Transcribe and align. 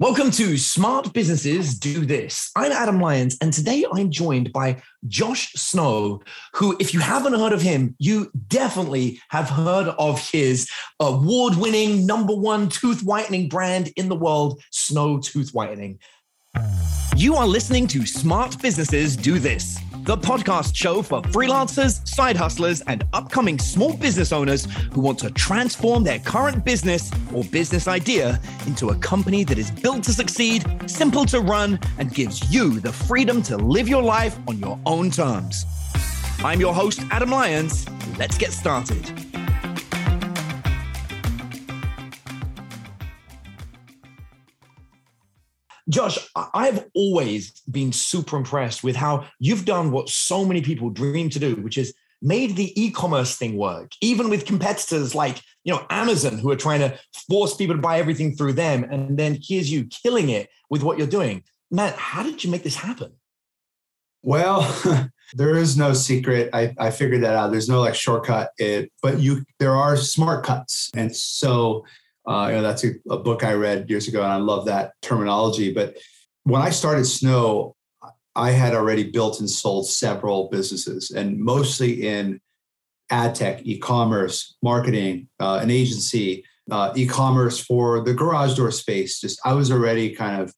Welcome 0.00 0.30
to 0.30 0.56
Smart 0.56 1.12
Businesses 1.12 1.78
Do 1.78 2.06
This. 2.06 2.50
I'm 2.56 2.72
Adam 2.72 3.02
Lyons, 3.02 3.36
and 3.42 3.52
today 3.52 3.84
I'm 3.92 4.10
joined 4.10 4.50
by 4.50 4.80
Josh 5.06 5.52
Snow, 5.52 6.22
who, 6.54 6.74
if 6.80 6.94
you 6.94 7.00
haven't 7.00 7.34
heard 7.34 7.52
of 7.52 7.60
him, 7.60 7.96
you 7.98 8.30
definitely 8.48 9.20
have 9.28 9.50
heard 9.50 9.88
of 9.98 10.26
his 10.30 10.70
award 11.00 11.56
winning 11.56 12.06
number 12.06 12.34
one 12.34 12.70
tooth 12.70 13.02
whitening 13.02 13.50
brand 13.50 13.92
in 13.96 14.08
the 14.08 14.16
world, 14.16 14.62
Snow 14.70 15.18
Tooth 15.18 15.52
Whitening. 15.52 15.98
You 17.14 17.34
are 17.36 17.46
listening 17.46 17.86
to 17.88 18.06
Smart 18.06 18.58
Businesses 18.62 19.18
Do 19.18 19.38
This, 19.38 19.78
the 20.10 20.16
podcast 20.16 20.74
show 20.74 21.02
for 21.02 21.22
freelancers, 21.22 22.04
side 22.04 22.36
hustlers, 22.36 22.80
and 22.88 23.04
upcoming 23.12 23.60
small 23.60 23.96
business 23.96 24.32
owners 24.32 24.66
who 24.92 25.00
want 25.00 25.16
to 25.16 25.30
transform 25.30 26.02
their 26.02 26.18
current 26.18 26.64
business 26.64 27.12
or 27.32 27.44
business 27.44 27.86
idea 27.86 28.40
into 28.66 28.88
a 28.88 28.94
company 28.96 29.44
that 29.44 29.56
is 29.56 29.70
built 29.70 30.02
to 30.02 30.12
succeed, 30.12 30.66
simple 30.86 31.24
to 31.24 31.38
run, 31.40 31.78
and 32.00 32.12
gives 32.12 32.52
you 32.52 32.80
the 32.80 32.92
freedom 32.92 33.40
to 33.40 33.56
live 33.56 33.88
your 33.88 34.02
life 34.02 34.36
on 34.48 34.58
your 34.58 34.80
own 34.84 35.12
terms. 35.12 35.64
I'm 36.40 36.58
your 36.58 36.74
host, 36.74 37.02
Adam 37.12 37.30
Lyons. 37.30 37.86
Let's 38.18 38.36
get 38.36 38.50
started. 38.50 39.29
Josh, 45.90 46.18
I've 46.36 46.86
always 46.94 47.50
been 47.70 47.92
super 47.92 48.36
impressed 48.36 48.84
with 48.84 48.96
how 48.96 49.26
you've 49.38 49.64
done 49.64 49.90
what 49.90 50.08
so 50.08 50.44
many 50.44 50.62
people 50.62 50.88
dream 50.88 51.28
to 51.30 51.38
do, 51.38 51.56
which 51.56 51.76
is 51.76 51.92
made 52.22 52.56
the 52.56 52.80
e-commerce 52.80 53.36
thing 53.36 53.56
work, 53.56 53.92
even 54.00 54.30
with 54.30 54.44
competitors 54.46 55.14
like 55.14 55.40
you 55.64 55.74
know 55.74 55.84
Amazon, 55.90 56.38
who 56.38 56.50
are 56.50 56.56
trying 56.56 56.80
to 56.80 56.98
force 57.28 57.56
people 57.56 57.74
to 57.74 57.82
buy 57.82 57.98
everything 57.98 58.36
through 58.36 58.52
them, 58.52 58.84
and 58.84 59.18
then 59.18 59.38
here's 59.42 59.70
you 59.70 59.86
killing 59.86 60.30
it 60.30 60.48
with 60.70 60.82
what 60.82 60.96
you're 60.96 61.06
doing. 61.06 61.42
Man, 61.70 61.92
how 61.96 62.22
did 62.22 62.42
you 62.44 62.50
make 62.50 62.62
this 62.62 62.76
happen? 62.76 63.12
Well, 64.22 65.10
there 65.34 65.56
is 65.56 65.76
no 65.76 65.92
secret. 65.92 66.50
I, 66.52 66.74
I 66.78 66.90
figured 66.90 67.22
that 67.22 67.34
out. 67.34 67.50
There's 67.50 67.68
no 67.68 67.80
like 67.80 67.94
shortcut. 67.94 68.50
It, 68.58 68.92
but 69.02 69.18
you 69.18 69.44
there 69.58 69.74
are 69.74 69.96
smart 69.96 70.44
cuts, 70.44 70.90
and 70.94 71.14
so 71.14 71.84
uh, 72.26 72.46
you 72.48 72.56
know, 72.56 72.62
that's 72.62 72.84
a, 72.84 72.92
a 73.08 73.18
book 73.18 73.44
I 73.44 73.54
read 73.54 73.88
years 73.88 74.08
ago, 74.08 74.22
and 74.22 74.32
I 74.32 74.36
love 74.36 74.66
that 74.66 74.92
terminology. 75.02 75.72
But 75.72 75.96
when 76.44 76.62
I 76.62 76.70
started 76.70 77.04
Snow, 77.04 77.76
I 78.36 78.50
had 78.50 78.74
already 78.74 79.10
built 79.10 79.40
and 79.40 79.50
sold 79.50 79.88
several 79.88 80.48
businesses, 80.50 81.10
and 81.10 81.38
mostly 81.38 82.06
in 82.06 82.40
ad 83.10 83.34
tech, 83.34 83.60
e-commerce, 83.64 84.56
marketing, 84.62 85.28
uh, 85.40 85.58
an 85.62 85.70
agency, 85.70 86.44
uh, 86.70 86.92
e-commerce 86.94 87.58
for 87.58 88.00
the 88.00 88.14
garage 88.14 88.54
door 88.54 88.70
space. 88.70 89.20
Just 89.20 89.40
I 89.44 89.52
was 89.54 89.72
already 89.72 90.14
kind 90.14 90.40
of 90.40 90.54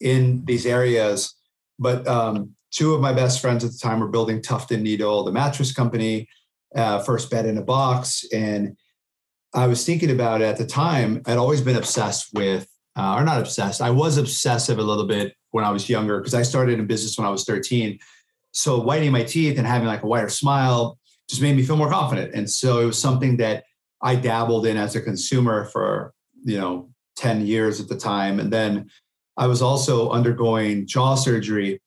in 0.00 0.44
these 0.46 0.66
areas. 0.66 1.34
But 1.78 2.06
um, 2.06 2.54
two 2.70 2.94
of 2.94 3.00
my 3.00 3.12
best 3.12 3.40
friends 3.40 3.64
at 3.64 3.72
the 3.72 3.78
time 3.78 4.00
were 4.00 4.08
building 4.08 4.42
Tuft 4.42 4.70
and 4.70 4.82
Needle, 4.82 5.24
the 5.24 5.32
mattress 5.32 5.72
company, 5.72 6.28
uh, 6.74 7.00
first 7.00 7.30
bed 7.30 7.46
in 7.46 7.58
a 7.58 7.62
box, 7.62 8.24
and 8.32 8.76
I 9.52 9.66
was 9.66 9.84
thinking 9.84 10.10
about 10.10 10.40
it 10.40 10.44
at 10.44 10.58
the 10.58 10.66
time. 10.66 11.22
I'd 11.26 11.38
always 11.38 11.60
been 11.60 11.76
obsessed 11.76 12.32
with, 12.34 12.68
uh, 12.96 13.14
or 13.16 13.24
not 13.24 13.40
obsessed. 13.40 13.80
I 13.80 13.90
was 13.90 14.16
obsessive 14.16 14.78
a 14.78 14.82
little 14.82 15.06
bit 15.06 15.34
when 15.50 15.64
I 15.64 15.70
was 15.70 15.88
younger 15.88 16.18
because 16.18 16.34
I 16.34 16.42
started 16.42 16.78
in 16.78 16.86
business 16.86 17.18
when 17.18 17.26
I 17.26 17.30
was 17.30 17.44
13. 17.44 17.98
So 18.52 18.80
whitening 18.80 19.12
my 19.12 19.22
teeth 19.22 19.58
and 19.58 19.66
having 19.66 19.88
like 19.88 20.02
a 20.02 20.06
wider 20.06 20.28
smile 20.28 20.98
just 21.28 21.42
made 21.42 21.56
me 21.56 21.62
feel 21.62 21.76
more 21.76 21.90
confident. 21.90 22.34
And 22.34 22.48
so 22.48 22.80
it 22.80 22.86
was 22.86 22.98
something 22.98 23.36
that 23.38 23.64
I 24.02 24.16
dabbled 24.16 24.66
in 24.66 24.76
as 24.76 24.96
a 24.96 25.00
consumer 25.00 25.66
for, 25.66 26.12
you 26.44 26.58
know, 26.58 26.90
10 27.16 27.46
years 27.46 27.80
at 27.80 27.88
the 27.88 27.96
time. 27.96 28.40
And 28.40 28.52
then 28.52 28.90
I 29.36 29.46
was 29.46 29.62
also 29.62 30.10
undergoing 30.10 30.86
jaw 30.86 31.14
surgery. 31.14 31.80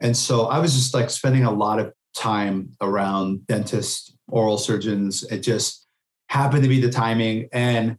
And 0.00 0.16
so 0.16 0.46
I 0.46 0.58
was 0.58 0.74
just 0.74 0.94
like 0.94 1.10
spending 1.10 1.44
a 1.44 1.50
lot 1.50 1.78
of 1.78 1.92
time 2.14 2.72
around 2.80 3.46
dentists, 3.46 4.16
oral 4.28 4.58
surgeons. 4.58 5.24
It 5.24 5.40
just, 5.40 5.85
happened 6.28 6.62
to 6.62 6.68
be 6.68 6.80
the 6.80 6.90
timing. 6.90 7.48
And 7.52 7.96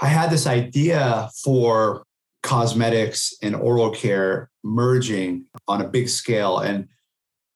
I 0.00 0.06
had 0.06 0.30
this 0.30 0.46
idea 0.46 1.30
for 1.42 2.04
cosmetics 2.42 3.34
and 3.42 3.54
oral 3.54 3.90
care 3.90 4.50
merging 4.62 5.46
on 5.68 5.80
a 5.80 5.88
big 5.88 6.08
scale. 6.08 6.58
And 6.58 6.88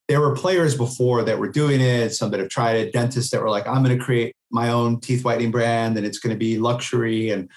there 0.08 0.20
were 0.20 0.34
players 0.34 0.74
before 0.74 1.22
that 1.24 1.38
were 1.38 1.50
doing 1.50 1.80
it, 1.80 2.14
some 2.14 2.30
that 2.30 2.40
have 2.40 2.48
tried 2.48 2.76
it, 2.76 2.92
dentists 2.92 3.30
that 3.30 3.42
were 3.42 3.50
like, 3.50 3.66
I'm 3.66 3.84
going 3.84 3.96
to 3.96 4.02
create 4.02 4.34
my 4.50 4.70
own 4.70 5.00
teeth 5.00 5.24
whitening 5.24 5.50
brand 5.50 5.96
and 5.98 6.06
it's 6.06 6.18
going 6.18 6.34
to 6.34 6.38
be 6.38 6.58
luxury. 6.58 7.30
And 7.30 7.50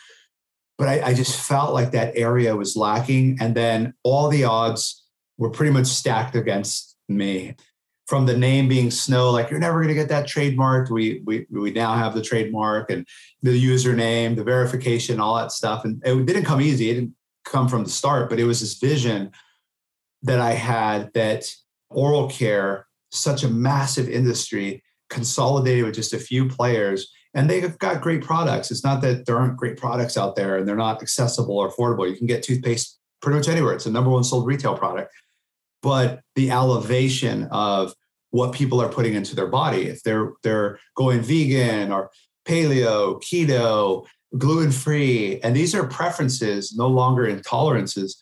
but 0.78 0.88
I, 0.88 1.10
I 1.10 1.14
just 1.14 1.40
felt 1.40 1.74
like 1.74 1.92
that 1.92 2.18
area 2.18 2.56
was 2.56 2.76
lacking. 2.76 3.38
And 3.40 3.56
then 3.56 3.94
all 4.04 4.30
the 4.30 4.44
odds 4.44 5.06
were 5.38 5.52
pretty 5.52 5.72
much 5.72 5.88
stacked 5.88 6.36
against 6.36 6.98
me 7.08 7.56
from 8.12 8.26
the 8.26 8.36
name 8.36 8.68
being 8.68 8.92
Snow, 8.92 9.32
like 9.32 9.50
you're 9.50 9.58
never 9.58 9.78
going 9.78 9.88
to 9.88 9.94
get 9.94 10.10
that 10.10 10.28
trademark. 10.28 10.90
We, 10.90 11.22
we, 11.24 11.46
we 11.50 11.72
now 11.72 11.94
have 11.96 12.14
the 12.14 12.22
trademark 12.22 12.90
and 12.90 13.08
the 13.42 13.52
username, 13.52 14.36
the 14.36 14.44
verification, 14.44 15.22
all 15.22 15.38
that 15.38 15.54
stuff. 15.54 15.86
And 15.86 16.06
it 16.06 16.26
didn't 16.26 16.44
come 16.44 16.60
easy. 16.60 16.90
It 16.90 16.96
didn't 16.96 17.16
come 17.46 17.70
from 17.70 17.86
the 17.86 17.90
start, 17.90 18.30
but 18.30 18.38
it 18.38 18.44
was 18.44 18.60
this 18.60 18.74
vision 18.74 19.32
that 20.24 20.42
I 20.42 20.52
had 20.52 21.14
that 21.14 21.46
oral 21.90 22.30
care, 22.30 22.86
such 23.12 23.44
a 23.44 23.48
massive 23.48 24.10
industry, 24.10 24.84
consolidated 25.10 25.86
with 25.86 25.96
just 25.96 26.12
a 26.12 26.20
few 26.20 26.50
players. 26.50 27.10
And 27.34 27.50
they've 27.50 27.78
got 27.78 28.02
great 28.02 28.24
products. 28.26 28.72
It's 28.72 28.84
not 28.84 29.02
that 29.04 29.26
there 29.26 29.38
aren't 29.38 29.56
great 29.56 29.78
products 29.78 30.18
out 30.18 30.36
there 30.36 30.58
and 30.58 30.68
they're 30.68 30.76
not 30.76 31.02
accessible 31.02 31.58
or 31.58 31.72
affordable. 31.72 32.10
You 32.10 32.18
can 32.18 32.28
get 32.28 32.44
toothpaste 32.44 33.00
pretty 33.22 33.38
much 33.38 33.48
anywhere. 33.48 33.72
It's 33.72 33.86
the 33.86 33.92
number 33.92 34.10
one 34.10 34.26
sold 34.26 34.46
retail 34.46 34.78
product. 34.78 35.14
But 35.82 36.20
the 36.36 36.52
elevation 36.52 37.46
of 37.46 37.96
what 38.32 38.54
people 38.54 38.82
are 38.82 38.90
putting 38.90 39.14
into 39.14 39.36
their 39.36 39.48
body. 39.48 39.88
If 39.88 40.02
they're 40.04 40.34
they're 40.42 40.80
going 40.96 41.22
vegan 41.22 41.92
or 41.92 42.10
paleo, 42.48 43.22
keto, 43.22 44.06
gluten 44.38 44.72
free, 44.72 45.40
and 45.42 45.56
these 45.56 45.76
are 45.76 45.86
preferences, 45.86 46.74
no 46.76 46.88
longer 46.88 47.28
intolerances. 47.28 48.16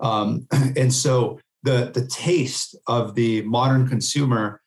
Um, 0.00 0.46
and 0.76 0.92
so 0.92 1.38
the 1.62 1.90
the 1.92 2.06
taste 2.06 2.76
of 2.86 3.14
the 3.14 3.42
modern 3.42 3.88
consumer, 3.88 4.60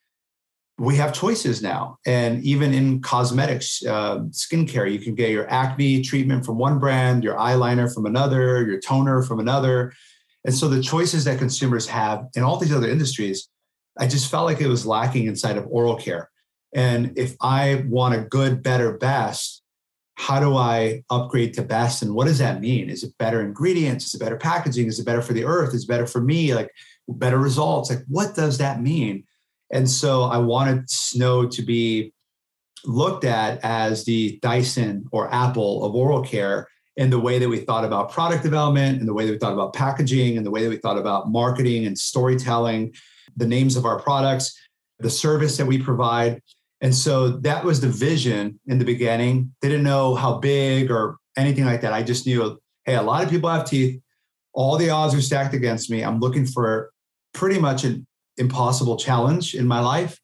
we 0.78 0.98
have 0.98 1.14
choices 1.14 1.62
now, 1.62 1.98
and 2.06 2.44
even 2.44 2.74
in 2.74 3.02
cosmetics, 3.02 3.84
uh, 3.86 4.20
skincare, 4.30 4.92
you 4.92 5.00
can 5.00 5.16
get 5.16 5.32
your 5.32 5.50
acne 5.50 6.02
treatment 6.02 6.46
from 6.46 6.58
one 6.58 6.78
brand, 6.78 7.24
your 7.24 7.36
eyeliner 7.36 7.94
from 7.94 8.06
another, 8.06 8.66
your 8.66 8.80
toner 8.80 9.24
from 9.24 9.40
another. 9.40 9.94
And 10.46 10.56
so 10.56 10.70
the 10.70 10.82
choices 10.82 11.26
that 11.26 11.38
consumers 11.38 11.86
have 11.88 12.26
in 12.34 12.44
all 12.44 12.58
these 12.58 12.72
other 12.72 12.88
industries 12.88 13.50
I 14.00 14.08
just 14.08 14.32
felt 14.32 14.46
like 14.46 14.62
it 14.62 14.68
was 14.68 14.86
lacking 14.86 15.28
inside 15.28 15.58
of 15.58 15.68
oral 15.70 15.98
care. 15.98 16.32
And 16.74 17.18
if 17.18 17.36
I 17.42 17.84
want 17.88 18.16
a 18.16 18.22
good, 18.22 18.64
better, 18.64 18.98
best, 18.98 19.62
how 20.16 20.40
do 20.40 20.56
I 20.56 21.04
upgrade 21.10 21.54
to 21.56 21.62
best? 21.62 22.02
And 22.02 22.14
what 22.14 22.28
does 22.28 22.40
that 22.40 22.62
mean? 22.62 22.90
Is 22.90 23.04
it 23.04 23.18
better 23.18 23.42
ingredients? 23.42 24.06
Is 24.06 24.16
it 24.16 24.20
better 24.20 24.38
packaging? 24.38 24.88
Is 24.88 25.00
it 25.00 25.06
better 25.06 25.22
for 25.22 25.34
the 25.34 25.46
earth? 25.46 25.74
Is 25.74 25.84
it 25.84 25.88
better 25.88 26.08
for 26.08 26.22
me? 26.22 26.54
Like 26.54 26.72
better 27.08 27.38
results? 27.38 27.90
Like 27.90 28.04
what 28.08 28.36
does 28.36 28.58
that 28.58 28.82
mean? 28.82 29.24
And 29.72 29.90
so 29.90 30.24
I 30.24 30.38
wanted 30.38 30.90
Snow 30.90 31.48
to 31.48 31.62
be 31.62 32.14
looked 32.86 33.24
at 33.24 33.60
as 33.64 34.06
the 34.06 34.40
Dyson 34.42 35.06
or 35.12 35.34
Apple 35.34 35.84
of 35.84 35.96
oral 35.96 36.24
care 36.24 36.68
in 36.98 37.10
the 37.10 37.20
way 37.20 37.40
that 37.40 37.48
we 37.48 37.60
thought 37.60 37.86
about 37.86 38.12
product 38.12 38.44
development, 38.44 39.00
and 39.00 39.08
the 39.08 39.14
way 39.14 39.26
that 39.26 39.32
we 39.32 39.38
thought 39.38 39.54
about 39.54 39.74
packaging, 39.74 40.36
and 40.36 40.46
the 40.46 40.52
way 40.52 40.64
that 40.64 40.70
we 40.70 40.76
thought 40.76 40.98
about 40.98 41.30
marketing 41.30 41.86
and 41.86 41.98
storytelling 41.98 42.94
the 43.38 43.48
names 43.48 43.76
of 43.76 43.86
our 43.86 44.00
products, 44.00 44.58
the 45.00 45.10
service 45.10 45.58
that 45.58 45.66
we 45.66 45.82
provide. 45.82 46.42
And 46.82 46.96
so 46.96 47.30
that 47.30 47.64
was 47.64 47.82
the 47.82 47.90
vision 47.90 48.60
in 48.68 48.80
the 48.80 48.86
beginning. 48.86 49.54
They 49.62 49.70
didn't 49.70 49.84
know 49.84 50.16
how 50.16 50.38
big 50.38 50.92
or 50.92 51.18
anything 51.38 51.66
like 51.66 51.82
that. 51.82 51.94
I 51.94 52.04
just 52.04 52.26
knew, 52.26 52.60
hey, 52.86 52.96
a 52.96 53.02
lot 53.02 53.24
of 53.24 53.30
people 53.30 53.50
have 53.50 53.66
teeth. 53.66 54.02
All 54.54 54.78
the 54.78 54.90
odds 54.90 55.14
are 55.14 55.22
stacked 55.22 55.54
against 55.54 55.90
me. 55.90 56.04
I'm 56.04 56.20
looking 56.20 56.46
for 56.46 56.92
pretty 57.34 57.60
much 57.60 57.84
an 57.84 58.06
impossible 58.38 58.98
challenge 58.98 59.56
in 59.56 59.68
my 59.68 59.80
life 59.80 60.20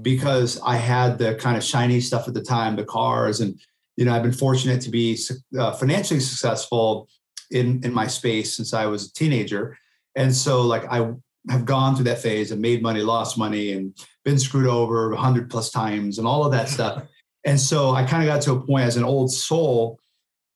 because 0.00 0.60
I 0.64 0.76
had 0.76 1.18
the 1.18 1.34
kind 1.34 1.56
of 1.56 1.64
shiny 1.64 2.00
stuff 2.00 2.28
at 2.28 2.34
the 2.34 2.42
time, 2.42 2.76
the 2.76 2.84
cars, 2.84 3.40
and 3.40 3.58
you 3.96 4.04
know 4.04 4.14
I've 4.14 4.22
been 4.22 4.32
fortunate 4.32 4.80
to 4.82 4.90
be 4.90 5.18
uh, 5.58 5.72
financially 5.72 6.20
successful 6.20 7.08
in 7.50 7.84
in 7.84 7.92
my 7.92 8.06
space 8.06 8.56
since 8.56 8.72
I 8.72 8.86
was 8.86 9.06
a 9.06 9.12
teenager, 9.12 9.76
and 10.16 10.34
so 10.34 10.62
like 10.62 10.84
I 10.90 11.12
have 11.48 11.64
gone 11.64 11.94
through 11.94 12.04
that 12.04 12.18
phase 12.18 12.50
and 12.50 12.60
made 12.60 12.82
money, 12.82 13.00
lost 13.00 13.38
money, 13.38 13.72
and 13.72 13.94
been 14.24 14.38
screwed 14.38 14.66
over 14.66 15.12
a 15.12 15.16
hundred 15.16 15.50
plus 15.50 15.70
times 15.70 16.18
and 16.18 16.26
all 16.26 16.44
of 16.44 16.52
that 16.52 16.68
stuff. 16.68 17.04
And 17.44 17.58
so 17.58 17.92
I 17.92 18.04
kind 18.04 18.22
of 18.22 18.26
got 18.26 18.42
to 18.42 18.52
a 18.52 18.60
point 18.60 18.84
as 18.84 18.96
an 18.96 19.04
old 19.04 19.32
soul 19.32 19.98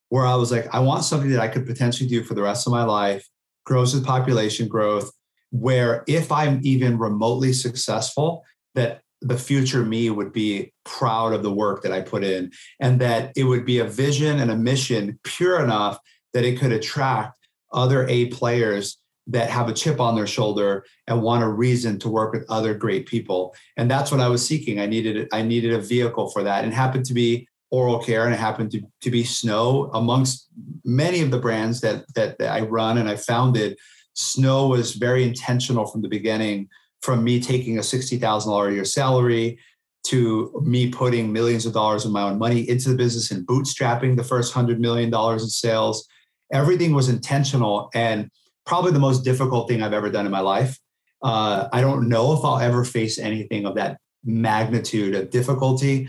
where 0.09 0.27
I 0.27 0.35
was 0.35 0.53
like, 0.53 0.73
I 0.75 0.81
want 0.81 1.05
something 1.05 1.31
that 1.31 1.41
I 1.41 1.49
could 1.49 1.67
potentially 1.67 2.09
do 2.09 2.23
for 2.23 2.35
the 2.35 2.43
rest 2.43 2.67
of 2.67 2.73
my 2.73 2.85
life, 2.85 3.27
grows 3.65 3.95
with 3.95 4.05
population 4.05 4.69
growth, 4.69 5.11
where 5.51 6.05
if 6.07 6.31
I'm 6.31 6.61
even 6.65 6.99
remotely 6.99 7.53
successful, 7.53 8.45
that 8.75 9.01
the 9.23 9.39
future 9.39 9.85
me 9.85 10.11
would 10.11 10.33
be 10.33 10.73
proud 10.85 11.33
of 11.33 11.43
the 11.43 11.53
work 11.53 11.83
that 11.83 11.93
I 11.93 12.01
put 12.01 12.25
in 12.25 12.51
and 12.81 13.01
that 13.01 13.33
it 13.37 13.45
would 13.45 13.65
be 13.65 13.79
a 13.79 13.85
vision 13.85 14.41
and 14.41 14.51
a 14.51 14.57
mission 14.57 15.19
pure 15.23 15.63
enough 15.63 15.99
that 16.35 16.45
it 16.45 16.59
could 16.59 16.73
attract 16.73 17.39
other 17.73 18.07
A 18.09 18.27
players 18.27 18.99
that 19.29 19.51
have 19.51 19.69
a 19.69 19.73
chip 19.73 20.01
on 20.01 20.15
their 20.15 20.27
shoulder 20.27 20.85
and 21.07 21.23
want 21.23 21.45
a 21.45 21.49
reason 21.49 21.99
to 22.01 22.09
work 22.09 22.33
with 22.33 22.45
other 22.49 22.75
great 22.75 23.07
people. 23.07 23.55
And 23.77 23.91
that's 23.91 24.11
what 24.11 24.21
I 24.21 24.29
was 24.29 24.47
seeking. 24.47 24.81
I 24.81 24.87
needed 24.87 25.29
I 25.33 25.43
needed 25.43 25.73
a 25.73 25.79
vehicle 25.79 26.31
for 26.31 26.43
that. 26.43 26.65
And 26.65 26.75
happened 26.75 27.05
to 27.07 27.15
be 27.15 27.49
oral 27.73 27.99
care 27.99 28.27
and 28.27 28.35
it 28.35 28.39
happened 28.39 28.71
to, 28.71 28.83
to 29.01 29.11
be 29.11 29.25
snow 29.25 29.91
amongst 29.95 30.49
many 30.85 31.23
of 31.23 31.31
the 31.31 31.39
brands 31.39 31.81
that, 31.81 32.05
that, 32.15 32.39
that 32.39 32.53
I 32.53 32.61
run 32.61 32.99
and 32.99 33.09
I 33.09 33.17
founded. 33.17 33.79
Snow 34.15 34.69
was 34.69 34.93
very 34.93 35.25
intentional 35.25 35.87
from 35.87 36.03
the 36.03 36.09
beginning, 36.09 36.69
from 37.01 37.25
me 37.25 37.41
taking 37.41 37.79
a 37.79 37.81
$60,000 37.81 38.69
a 38.69 38.75
year 38.75 38.85
salary 38.85 39.59
to 40.05 40.63
me 40.65 40.91
putting 40.91 41.33
millions 41.33 41.65
of 41.65 41.73
dollars 41.73 42.05
of 42.05 42.13
my 42.13 42.23
own 42.23 42.39
money 42.39 42.69
into 42.69 42.91
the 42.91 42.97
business 42.97 43.31
and 43.31 43.47
bootstrapping 43.47 44.17
the 44.17 44.25
first 44.25 44.53
$100 44.53 44.79
million 44.79 45.13
in 45.15 45.39
sales. 45.49 46.07
Everything 46.53 46.93
was 46.93 47.09
intentional 47.09 47.89
and 47.95 48.31
probably 48.65 48.93
the 48.93 48.99
most 48.99 49.25
difficult 49.25 49.69
thing 49.69 49.83
I've 49.83 49.93
ever 49.93 50.11
done 50.11 50.27
in 50.27 50.33
my 50.33 50.41
life. 50.41 50.79
Uh, 51.23 51.69
I 51.73 51.81
don't 51.81 52.09
know 52.09 52.33
if 52.33 52.45
I'll 52.45 52.59
ever 52.59 52.85
face 52.85 53.19
anything 53.19 53.65
of 53.67 53.77
that 53.77 53.99
magnitude 54.25 55.15
of 55.15 55.31
difficulty 55.31 56.09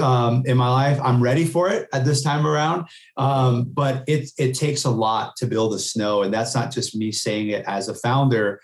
um, 0.00 0.42
in 0.46 0.56
my 0.56 0.68
life. 0.68 1.00
I'm 1.02 1.22
ready 1.22 1.44
for 1.44 1.68
it 1.68 1.88
at 1.92 2.04
this 2.04 2.22
time 2.22 2.46
around, 2.46 2.86
um, 3.16 3.64
but 3.64 4.04
it 4.06 4.30
it 4.38 4.54
takes 4.54 4.84
a 4.84 4.90
lot 4.90 5.36
to 5.36 5.46
build 5.46 5.74
a 5.74 5.78
snow, 5.78 6.22
and 6.22 6.32
that's 6.32 6.54
not 6.54 6.72
just 6.72 6.96
me 6.96 7.12
saying 7.12 7.48
it 7.48 7.64
as 7.66 7.88
a 7.88 7.94
founder. 7.94 8.60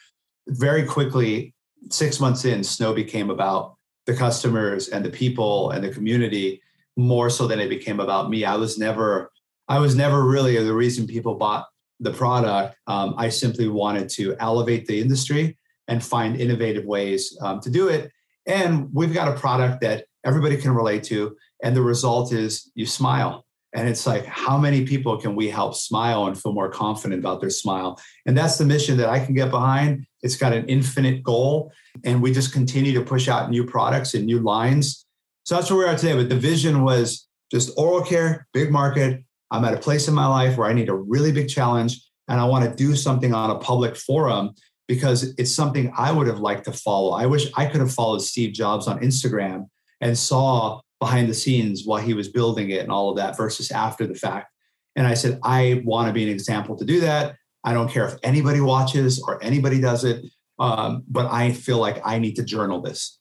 Very 0.48 0.84
quickly, 0.84 1.54
six 1.90 2.20
months 2.20 2.44
in, 2.44 2.62
snow 2.62 2.92
became 2.92 3.30
about 3.30 3.76
the 4.06 4.14
customers 4.14 4.88
and 4.88 5.04
the 5.04 5.10
people 5.10 5.70
and 5.70 5.82
the 5.82 5.90
community 5.90 6.60
more 6.96 7.30
so 7.30 7.46
than 7.46 7.60
it 7.60 7.68
became 7.68 8.00
about 8.00 8.30
me. 8.30 8.44
I 8.44 8.56
was 8.56 8.78
never 8.78 9.30
I 9.68 9.78
was 9.78 9.96
never 9.96 10.24
really 10.24 10.62
the 10.62 10.74
reason 10.74 11.06
people 11.06 11.34
bought 11.36 11.66
the 12.00 12.12
product. 12.12 12.76
Um, 12.86 13.14
I 13.16 13.28
simply 13.28 13.68
wanted 13.68 14.08
to 14.10 14.36
elevate 14.40 14.86
the 14.86 15.00
industry 15.00 15.58
and 15.88 16.02
find 16.02 16.40
innovative 16.40 16.84
ways 16.84 17.36
um, 17.42 17.60
to 17.60 17.70
do 17.70 17.88
it. 17.88 18.10
And 18.46 18.88
we've 18.92 19.14
got 19.14 19.28
a 19.28 19.38
product 19.38 19.80
that 19.82 20.06
everybody 20.24 20.56
can 20.56 20.72
relate 20.72 21.02
to. 21.04 21.36
And 21.62 21.74
the 21.74 21.82
result 21.82 22.32
is 22.32 22.70
you 22.74 22.86
smile. 22.86 23.44
And 23.74 23.88
it's 23.88 24.06
like, 24.06 24.24
how 24.24 24.56
many 24.56 24.86
people 24.86 25.18
can 25.18 25.34
we 25.34 25.48
help 25.48 25.74
smile 25.74 26.26
and 26.26 26.40
feel 26.40 26.52
more 26.52 26.70
confident 26.70 27.18
about 27.18 27.40
their 27.40 27.50
smile? 27.50 28.00
And 28.24 28.38
that's 28.38 28.56
the 28.56 28.64
mission 28.64 28.96
that 28.98 29.08
I 29.08 29.18
can 29.18 29.34
get 29.34 29.50
behind. 29.50 30.06
It's 30.22 30.36
got 30.36 30.52
an 30.52 30.66
infinite 30.66 31.24
goal. 31.24 31.72
And 32.04 32.22
we 32.22 32.32
just 32.32 32.52
continue 32.52 32.92
to 32.94 33.02
push 33.02 33.28
out 33.28 33.50
new 33.50 33.64
products 33.64 34.14
and 34.14 34.26
new 34.26 34.38
lines. 34.38 35.04
So 35.44 35.56
that's 35.56 35.70
where 35.70 35.80
we 35.80 35.84
are 35.86 35.96
today. 35.96 36.14
But 36.14 36.28
the 36.28 36.38
vision 36.38 36.84
was 36.84 37.26
just 37.50 37.72
oral 37.76 38.02
care, 38.02 38.46
big 38.52 38.70
market. 38.70 39.23
I'm 39.50 39.64
at 39.64 39.74
a 39.74 39.78
place 39.78 40.08
in 40.08 40.14
my 40.14 40.26
life 40.26 40.56
where 40.56 40.68
I 40.68 40.72
need 40.72 40.88
a 40.88 40.94
really 40.94 41.32
big 41.32 41.48
challenge 41.48 42.00
and 42.28 42.40
I 42.40 42.44
want 42.44 42.64
to 42.64 42.74
do 42.74 42.96
something 42.96 43.34
on 43.34 43.50
a 43.50 43.58
public 43.58 43.96
forum 43.96 44.54
because 44.88 45.34
it's 45.38 45.54
something 45.54 45.92
I 45.96 46.12
would 46.12 46.26
have 46.26 46.40
liked 46.40 46.64
to 46.66 46.72
follow. 46.72 47.12
I 47.12 47.26
wish 47.26 47.50
I 47.54 47.66
could 47.66 47.80
have 47.80 47.92
followed 47.92 48.22
Steve 48.22 48.52
Jobs 48.52 48.86
on 48.86 49.00
Instagram 49.00 49.66
and 50.00 50.16
saw 50.16 50.80
behind 51.00 51.28
the 51.28 51.34
scenes 51.34 51.84
while 51.84 52.00
he 52.00 52.14
was 52.14 52.28
building 52.28 52.70
it 52.70 52.80
and 52.80 52.90
all 52.90 53.10
of 53.10 53.16
that 53.16 53.36
versus 53.36 53.70
after 53.70 54.06
the 54.06 54.14
fact. 54.14 54.50
And 54.96 55.06
I 55.06 55.14
said, 55.14 55.40
I 55.42 55.82
want 55.84 56.08
to 56.08 56.12
be 56.12 56.22
an 56.22 56.28
example 56.28 56.76
to 56.76 56.84
do 56.84 57.00
that. 57.00 57.36
I 57.64 57.72
don't 57.72 57.90
care 57.90 58.06
if 58.06 58.14
anybody 58.22 58.60
watches 58.60 59.22
or 59.22 59.42
anybody 59.42 59.80
does 59.80 60.04
it, 60.04 60.24
um, 60.58 61.02
but 61.08 61.26
I 61.26 61.52
feel 61.52 61.78
like 61.78 62.00
I 62.04 62.18
need 62.18 62.36
to 62.36 62.44
journal 62.44 62.80
this. 62.80 63.18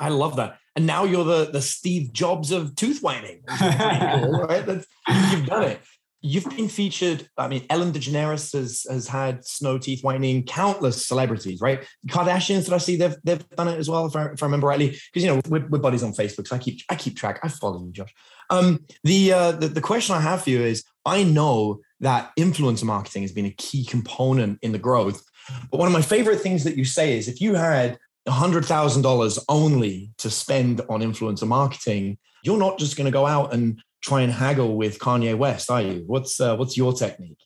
I 0.00 0.08
love 0.08 0.36
that. 0.36 0.58
And 0.78 0.86
now 0.86 1.02
you're 1.02 1.24
the 1.24 1.50
the 1.50 1.60
Steve 1.60 2.12
Jobs 2.12 2.52
of 2.52 2.76
tooth 2.76 3.02
whitening. 3.02 3.42
Cool, 3.48 4.42
right? 4.42 4.64
That's, 4.64 4.86
you've 5.32 5.46
done 5.46 5.64
it. 5.64 5.80
You've 6.20 6.48
been 6.48 6.68
featured. 6.68 7.28
I 7.36 7.48
mean, 7.48 7.66
Ellen 7.68 7.92
DeGeneres 7.92 8.52
has 8.52 8.86
has 8.88 9.08
had 9.08 9.44
snow 9.44 9.78
teeth 9.78 10.04
whitening. 10.04 10.44
Countless 10.44 11.04
celebrities, 11.04 11.60
right? 11.60 11.84
Kardashians 12.06 12.66
that 12.66 12.74
I 12.74 12.78
see 12.78 12.94
they've 12.94 13.16
they've 13.24 13.44
done 13.56 13.66
it 13.66 13.76
as 13.76 13.90
well, 13.90 14.06
if 14.06 14.14
I, 14.14 14.26
if 14.26 14.40
I 14.40 14.46
remember 14.46 14.68
rightly. 14.68 14.90
Because 14.90 15.24
you 15.24 15.26
know 15.26 15.40
we're, 15.48 15.66
we're, 15.66 15.80
buddies 15.80 16.04
on 16.04 16.12
Facebook, 16.12 16.46
so 16.46 16.54
I 16.54 16.60
keep 16.60 16.80
I 16.88 16.94
keep 16.94 17.16
track. 17.16 17.40
I 17.42 17.48
follow 17.48 17.84
you, 17.84 17.90
Josh. 17.90 18.14
Um, 18.48 18.84
the, 19.02 19.32
uh, 19.32 19.52
the 19.52 19.66
the 19.66 19.80
question 19.80 20.14
I 20.14 20.20
have 20.20 20.44
for 20.44 20.50
you 20.50 20.60
is: 20.60 20.84
I 21.04 21.24
know 21.24 21.80
that 21.98 22.30
influencer 22.38 22.84
marketing 22.84 23.22
has 23.22 23.32
been 23.32 23.46
a 23.46 23.54
key 23.58 23.84
component 23.84 24.60
in 24.62 24.70
the 24.70 24.78
growth, 24.78 25.24
but 25.72 25.78
one 25.78 25.88
of 25.88 25.92
my 25.92 26.02
favorite 26.02 26.40
things 26.40 26.62
that 26.62 26.76
you 26.76 26.84
say 26.84 27.18
is 27.18 27.26
if 27.26 27.40
you 27.40 27.56
had 27.56 27.98
hundred 28.28 28.64
thousand 28.64 29.02
dollars 29.02 29.38
only 29.48 30.12
to 30.18 30.30
spend 30.30 30.80
on 30.88 31.00
influencer 31.00 31.46
marketing, 31.46 32.18
you're 32.42 32.58
not 32.58 32.78
just 32.78 32.96
going 32.96 33.06
to 33.06 33.10
go 33.10 33.26
out 33.26 33.52
and 33.52 33.82
try 34.02 34.20
and 34.20 34.32
haggle 34.32 34.76
with 34.76 34.98
Kanye 34.98 35.36
West, 35.36 35.70
are 35.70 35.82
you? 35.82 36.04
What's 36.06 36.40
uh, 36.40 36.56
what's 36.56 36.76
your 36.76 36.92
technique? 36.92 37.40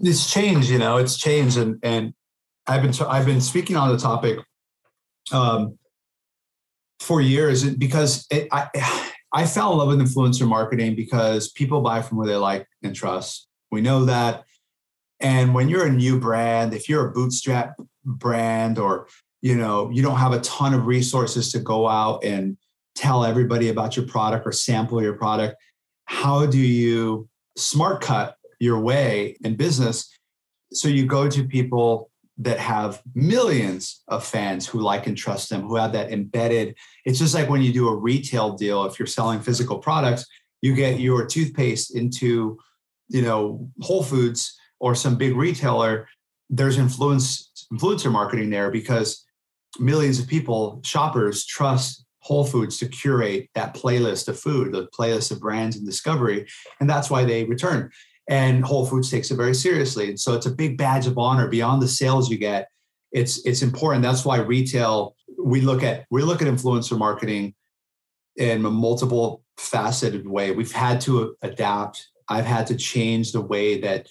It's 0.00 0.30
changed, 0.30 0.68
you 0.68 0.78
know. 0.78 0.98
It's 0.98 1.16
changed, 1.16 1.56
and 1.56 1.78
and 1.82 2.14
I've 2.66 2.82
been 2.82 2.92
I've 3.06 3.26
been 3.26 3.40
speaking 3.40 3.76
on 3.76 3.90
the 3.90 3.98
topic 3.98 4.38
um, 5.32 5.78
for 7.00 7.20
years 7.20 7.64
because 7.74 8.26
it, 8.30 8.48
I 8.52 8.68
I 9.32 9.46
fell 9.46 9.72
in 9.72 9.78
love 9.78 9.88
with 9.88 10.00
influencer 10.00 10.46
marketing 10.46 10.94
because 10.94 11.50
people 11.50 11.80
buy 11.80 12.02
from 12.02 12.18
where 12.18 12.26
they 12.26 12.36
like 12.36 12.66
and 12.82 12.94
trust. 12.94 13.48
We 13.70 13.80
know 13.80 14.04
that, 14.04 14.44
and 15.20 15.54
when 15.54 15.68
you're 15.68 15.86
a 15.86 15.92
new 15.92 16.20
brand, 16.20 16.74
if 16.74 16.88
you're 16.88 17.08
a 17.08 17.12
bootstrap 17.12 17.76
brand 18.04 18.78
or 18.78 19.08
you 19.42 19.56
know 19.56 19.90
you 19.90 20.02
don't 20.02 20.18
have 20.18 20.32
a 20.32 20.40
ton 20.40 20.74
of 20.74 20.86
resources 20.86 21.52
to 21.52 21.58
go 21.58 21.88
out 21.88 22.24
and 22.24 22.56
tell 22.94 23.24
everybody 23.24 23.68
about 23.68 23.96
your 23.96 24.06
product 24.06 24.46
or 24.46 24.52
sample 24.52 25.02
your 25.02 25.14
product. 25.14 25.56
How 26.06 26.46
do 26.46 26.58
you 26.58 27.28
smart 27.56 28.00
cut 28.00 28.36
your 28.58 28.80
way 28.80 29.36
in 29.44 29.56
business? 29.56 30.10
So 30.72 30.88
you 30.88 31.06
go 31.06 31.28
to 31.28 31.44
people 31.44 32.10
that 32.38 32.58
have 32.58 33.02
millions 33.14 34.02
of 34.08 34.24
fans 34.24 34.66
who 34.66 34.80
like 34.80 35.06
and 35.06 35.16
trust 35.16 35.48
them 35.48 35.62
who 35.62 35.76
have 35.76 35.92
that 35.92 36.12
embedded. 36.12 36.74
It's 37.04 37.18
just 37.18 37.34
like 37.34 37.48
when 37.48 37.62
you 37.62 37.72
do 37.72 37.88
a 37.88 37.96
retail 37.96 38.52
deal 38.52 38.84
if 38.84 38.98
you're 38.98 39.06
selling 39.06 39.40
physical 39.40 39.78
products 39.78 40.26
you 40.62 40.74
get 40.74 41.00
your 41.00 41.26
toothpaste 41.26 41.94
into 41.94 42.58
you 43.08 43.22
know 43.22 43.70
whole 43.80 44.02
foods 44.02 44.58
or 44.80 44.94
some 44.94 45.16
big 45.16 45.36
retailer. 45.36 46.08
There's 46.50 46.78
influence 46.78 47.66
influencer 47.72 48.10
marketing 48.10 48.50
there 48.50 48.70
because 48.70 49.24
millions 49.80 50.18
of 50.18 50.26
people 50.26 50.80
shoppers 50.84 51.44
trust 51.44 52.04
Whole 52.20 52.44
Foods 52.44 52.78
to 52.78 52.88
curate 52.88 53.48
that 53.54 53.74
playlist 53.74 54.26
of 54.26 54.38
food, 54.38 54.72
the 54.72 54.88
playlist 54.88 55.30
of 55.30 55.40
brands 55.40 55.76
and 55.76 55.86
discovery. 55.86 56.46
And 56.80 56.90
that's 56.90 57.08
why 57.08 57.24
they 57.24 57.44
return. 57.44 57.90
And 58.28 58.64
Whole 58.64 58.84
Foods 58.84 59.10
takes 59.10 59.30
it 59.30 59.36
very 59.36 59.54
seriously. 59.54 60.08
And 60.08 60.18
so 60.18 60.34
it's 60.34 60.46
a 60.46 60.50
big 60.50 60.76
badge 60.76 61.06
of 61.06 61.18
honor 61.18 61.46
beyond 61.46 61.80
the 61.80 61.88
sales 61.88 62.28
you 62.28 62.36
get. 62.36 62.68
It's 63.12 63.46
it's 63.46 63.62
important. 63.62 64.02
That's 64.02 64.24
why 64.24 64.38
retail, 64.38 65.14
we 65.38 65.60
look 65.60 65.84
at 65.84 66.06
we 66.10 66.22
look 66.22 66.42
at 66.42 66.48
influencer 66.48 66.98
marketing 66.98 67.54
in 68.36 68.64
a 68.64 68.70
multiple 68.70 69.44
faceted 69.56 70.28
way. 70.28 70.50
We've 70.50 70.72
had 70.72 71.00
to 71.02 71.36
adapt. 71.42 72.08
I've 72.28 72.44
had 72.44 72.66
to 72.66 72.76
change 72.76 73.30
the 73.30 73.40
way 73.40 73.80
that 73.80 74.08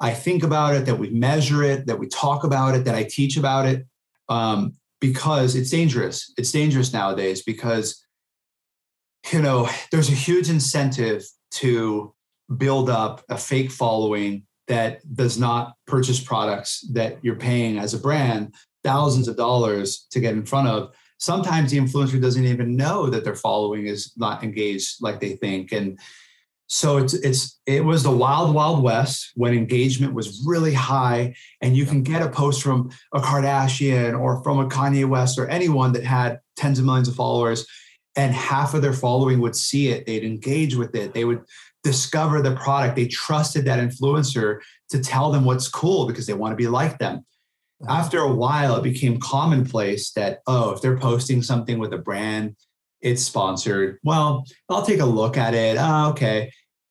I 0.00 0.14
think 0.14 0.44
about 0.44 0.76
it, 0.76 0.86
that 0.86 0.94
we 0.94 1.10
measure 1.10 1.64
it, 1.64 1.86
that 1.86 1.98
we 1.98 2.06
talk 2.06 2.44
about 2.44 2.76
it, 2.76 2.84
that 2.84 2.94
I 2.94 3.02
teach 3.02 3.36
about 3.36 3.66
it. 3.66 3.84
Um, 4.28 4.74
because 5.00 5.54
it's 5.54 5.70
dangerous. 5.70 6.32
It's 6.36 6.52
dangerous 6.52 6.92
nowadays 6.92 7.42
because, 7.42 8.04
you 9.32 9.40
know, 9.40 9.68
there's 9.90 10.08
a 10.08 10.12
huge 10.12 10.50
incentive 10.50 11.24
to 11.52 12.14
build 12.56 12.88
up 12.90 13.22
a 13.28 13.36
fake 13.36 13.70
following 13.70 14.44
that 14.66 15.00
does 15.14 15.38
not 15.38 15.74
purchase 15.86 16.20
products 16.20 16.86
that 16.92 17.18
you're 17.22 17.36
paying 17.36 17.78
as 17.78 17.94
a 17.94 17.98
brand 17.98 18.54
thousands 18.84 19.28
of 19.28 19.36
dollars 19.36 20.06
to 20.10 20.20
get 20.20 20.34
in 20.34 20.44
front 20.44 20.68
of. 20.68 20.94
Sometimes 21.18 21.70
the 21.70 21.78
influencer 21.78 22.20
doesn't 22.20 22.44
even 22.44 22.76
know 22.76 23.08
that 23.10 23.24
their 23.24 23.34
following 23.34 23.86
is 23.86 24.12
not 24.16 24.44
engaged 24.44 25.02
like 25.02 25.20
they 25.20 25.34
think. 25.36 25.72
And 25.72 25.98
so 26.68 26.98
it's 26.98 27.14
it's 27.14 27.58
it 27.66 27.82
was 27.82 28.02
the 28.02 28.10
wild 28.10 28.54
wild 28.54 28.82
west 28.82 29.32
when 29.34 29.54
engagement 29.54 30.12
was 30.12 30.44
really 30.46 30.74
high, 30.74 31.34
and 31.62 31.74
you 31.74 31.86
can 31.86 32.02
get 32.02 32.22
a 32.22 32.28
post 32.28 32.62
from 32.62 32.90
a 33.14 33.20
Kardashian 33.20 34.18
or 34.18 34.42
from 34.42 34.60
a 34.60 34.68
Kanye 34.68 35.08
West 35.08 35.38
or 35.38 35.48
anyone 35.48 35.92
that 35.92 36.04
had 36.04 36.40
tens 36.56 36.78
of 36.78 36.84
millions 36.84 37.08
of 37.08 37.14
followers, 37.14 37.66
and 38.16 38.34
half 38.34 38.74
of 38.74 38.82
their 38.82 38.92
following 38.92 39.40
would 39.40 39.56
see 39.56 39.88
it. 39.88 40.04
They'd 40.04 40.24
engage 40.24 40.76
with 40.76 40.94
it. 40.94 41.14
They 41.14 41.24
would 41.24 41.40
discover 41.82 42.42
the 42.42 42.54
product. 42.54 42.96
They 42.96 43.08
trusted 43.08 43.64
that 43.64 43.78
influencer 43.78 44.60
to 44.90 45.00
tell 45.00 45.32
them 45.32 45.46
what's 45.46 45.68
cool 45.68 46.06
because 46.06 46.26
they 46.26 46.34
want 46.34 46.52
to 46.52 46.56
be 46.56 46.68
like 46.68 46.98
them. 46.98 47.24
Uh-huh. 47.82 47.98
After 47.98 48.18
a 48.18 48.34
while, 48.34 48.76
it 48.76 48.82
became 48.82 49.18
commonplace 49.20 50.12
that 50.12 50.40
oh, 50.46 50.72
if 50.72 50.82
they're 50.82 50.98
posting 50.98 51.42
something 51.42 51.78
with 51.78 51.94
a 51.94 51.98
brand 51.98 52.56
it's 53.00 53.22
sponsored. 53.22 53.98
Well, 54.02 54.44
I'll 54.68 54.84
take 54.84 55.00
a 55.00 55.06
look 55.06 55.36
at 55.36 55.54
it. 55.54 55.76
Oh, 55.78 56.10
okay. 56.10 56.50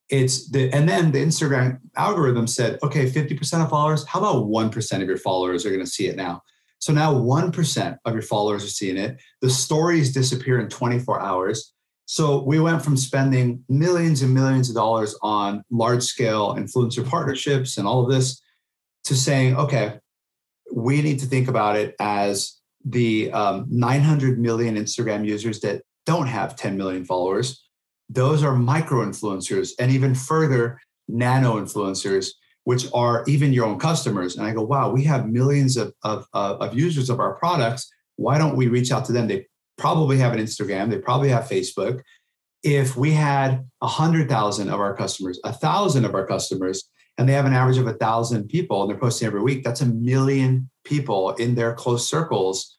It's 0.09 0.49
the 0.49 0.71
and 0.71 0.87
then 0.87 1.11
the 1.11 1.19
Instagram 1.19 1.79
algorithm 1.97 2.47
said, 2.47 2.79
okay, 2.81 3.09
50% 3.09 3.63
of 3.63 3.69
followers, 3.69 4.05
how 4.07 4.19
about 4.19 4.45
1% 4.45 5.01
of 5.01 5.07
your 5.07 5.17
followers 5.17 5.65
are 5.65 5.69
going 5.69 5.83
to 5.83 5.87
see 5.89 6.07
it 6.07 6.15
now? 6.15 6.41
So 6.79 6.93
now 6.93 7.13
1% 7.13 7.97
of 8.05 8.13
your 8.13 8.21
followers 8.21 8.63
are 8.63 8.69
seeing 8.69 8.97
it. 8.97 9.19
The 9.41 9.49
stories 9.49 10.13
disappear 10.13 10.59
in 10.59 10.69
24 10.69 11.21
hours. 11.21 11.73
So 12.05 12.41
we 12.43 12.59
went 12.59 12.81
from 12.81 12.95
spending 12.95 13.65
millions 13.67 14.21
and 14.21 14.33
millions 14.33 14.69
of 14.69 14.75
dollars 14.75 15.17
on 15.21 15.63
large 15.69 16.03
scale 16.03 16.55
influencer 16.55 17.05
partnerships 17.05 17.77
and 17.77 17.85
all 17.85 18.03
of 18.03 18.09
this 18.09 18.41
to 19.05 19.15
saying, 19.15 19.57
okay, 19.57 19.99
we 20.73 21.01
need 21.01 21.19
to 21.19 21.25
think 21.25 21.49
about 21.49 21.75
it 21.75 21.95
as 21.99 22.57
the 22.85 23.31
um, 23.33 23.65
900 23.69 24.39
million 24.39 24.75
Instagram 24.75 25.27
users 25.27 25.59
that 25.61 25.81
don't 26.07 26.27
have 26.27 26.55
10 26.55 26.77
million 26.77 27.05
followers. 27.05 27.63
Those 28.09 28.41
are 28.41 28.55
micro 28.55 29.05
influencers 29.05 29.71
and 29.77 29.91
even 29.91 30.15
further 30.15 30.79
nano 31.09 31.57
influencers, 31.61 32.29
which 32.63 32.87
are 32.93 33.23
even 33.27 33.53
your 33.53 33.65
own 33.65 33.77
customers. 33.77 34.37
And 34.37 34.47
I 34.47 34.53
go, 34.53 34.63
wow, 34.63 34.89
we 34.89 35.03
have 35.03 35.27
millions 35.27 35.75
of, 35.75 35.93
of, 36.03 36.25
of 36.33 36.73
users 36.73 37.09
of 37.09 37.19
our 37.19 37.35
products. 37.35 37.91
Why 38.15 38.37
don't 38.37 38.55
we 38.55 38.67
reach 38.67 38.91
out 38.91 39.03
to 39.05 39.11
them? 39.11 39.27
They 39.27 39.45
probably 39.77 40.17
have 40.17 40.33
an 40.33 40.39
Instagram, 40.39 40.89
they 40.89 40.97
probably 40.97 41.29
have 41.29 41.43
Facebook. 41.43 42.01
If 42.63 42.97
we 42.97 43.11
had 43.11 43.67
100,000 43.79 44.69
of 44.69 44.79
our 44.79 44.95
customers, 44.95 45.39
a 45.43 45.49
1,000 45.49 46.05
of 46.05 46.15
our 46.15 46.25
customers, 46.25 46.89
and 47.17 47.27
they 47.27 47.33
have 47.33 47.45
an 47.45 47.53
average 47.53 47.77
of 47.77 47.85
a 47.85 47.91
1,000 47.91 48.47
people 48.47 48.81
and 48.81 48.89
they're 48.89 48.97
posting 48.97 49.27
every 49.27 49.41
week, 49.41 49.63
that's 49.63 49.81
a 49.81 49.85
million 49.85 50.69
people 50.85 51.31
in 51.31 51.53
their 51.53 51.73
close 51.73 52.09
circles, 52.09 52.77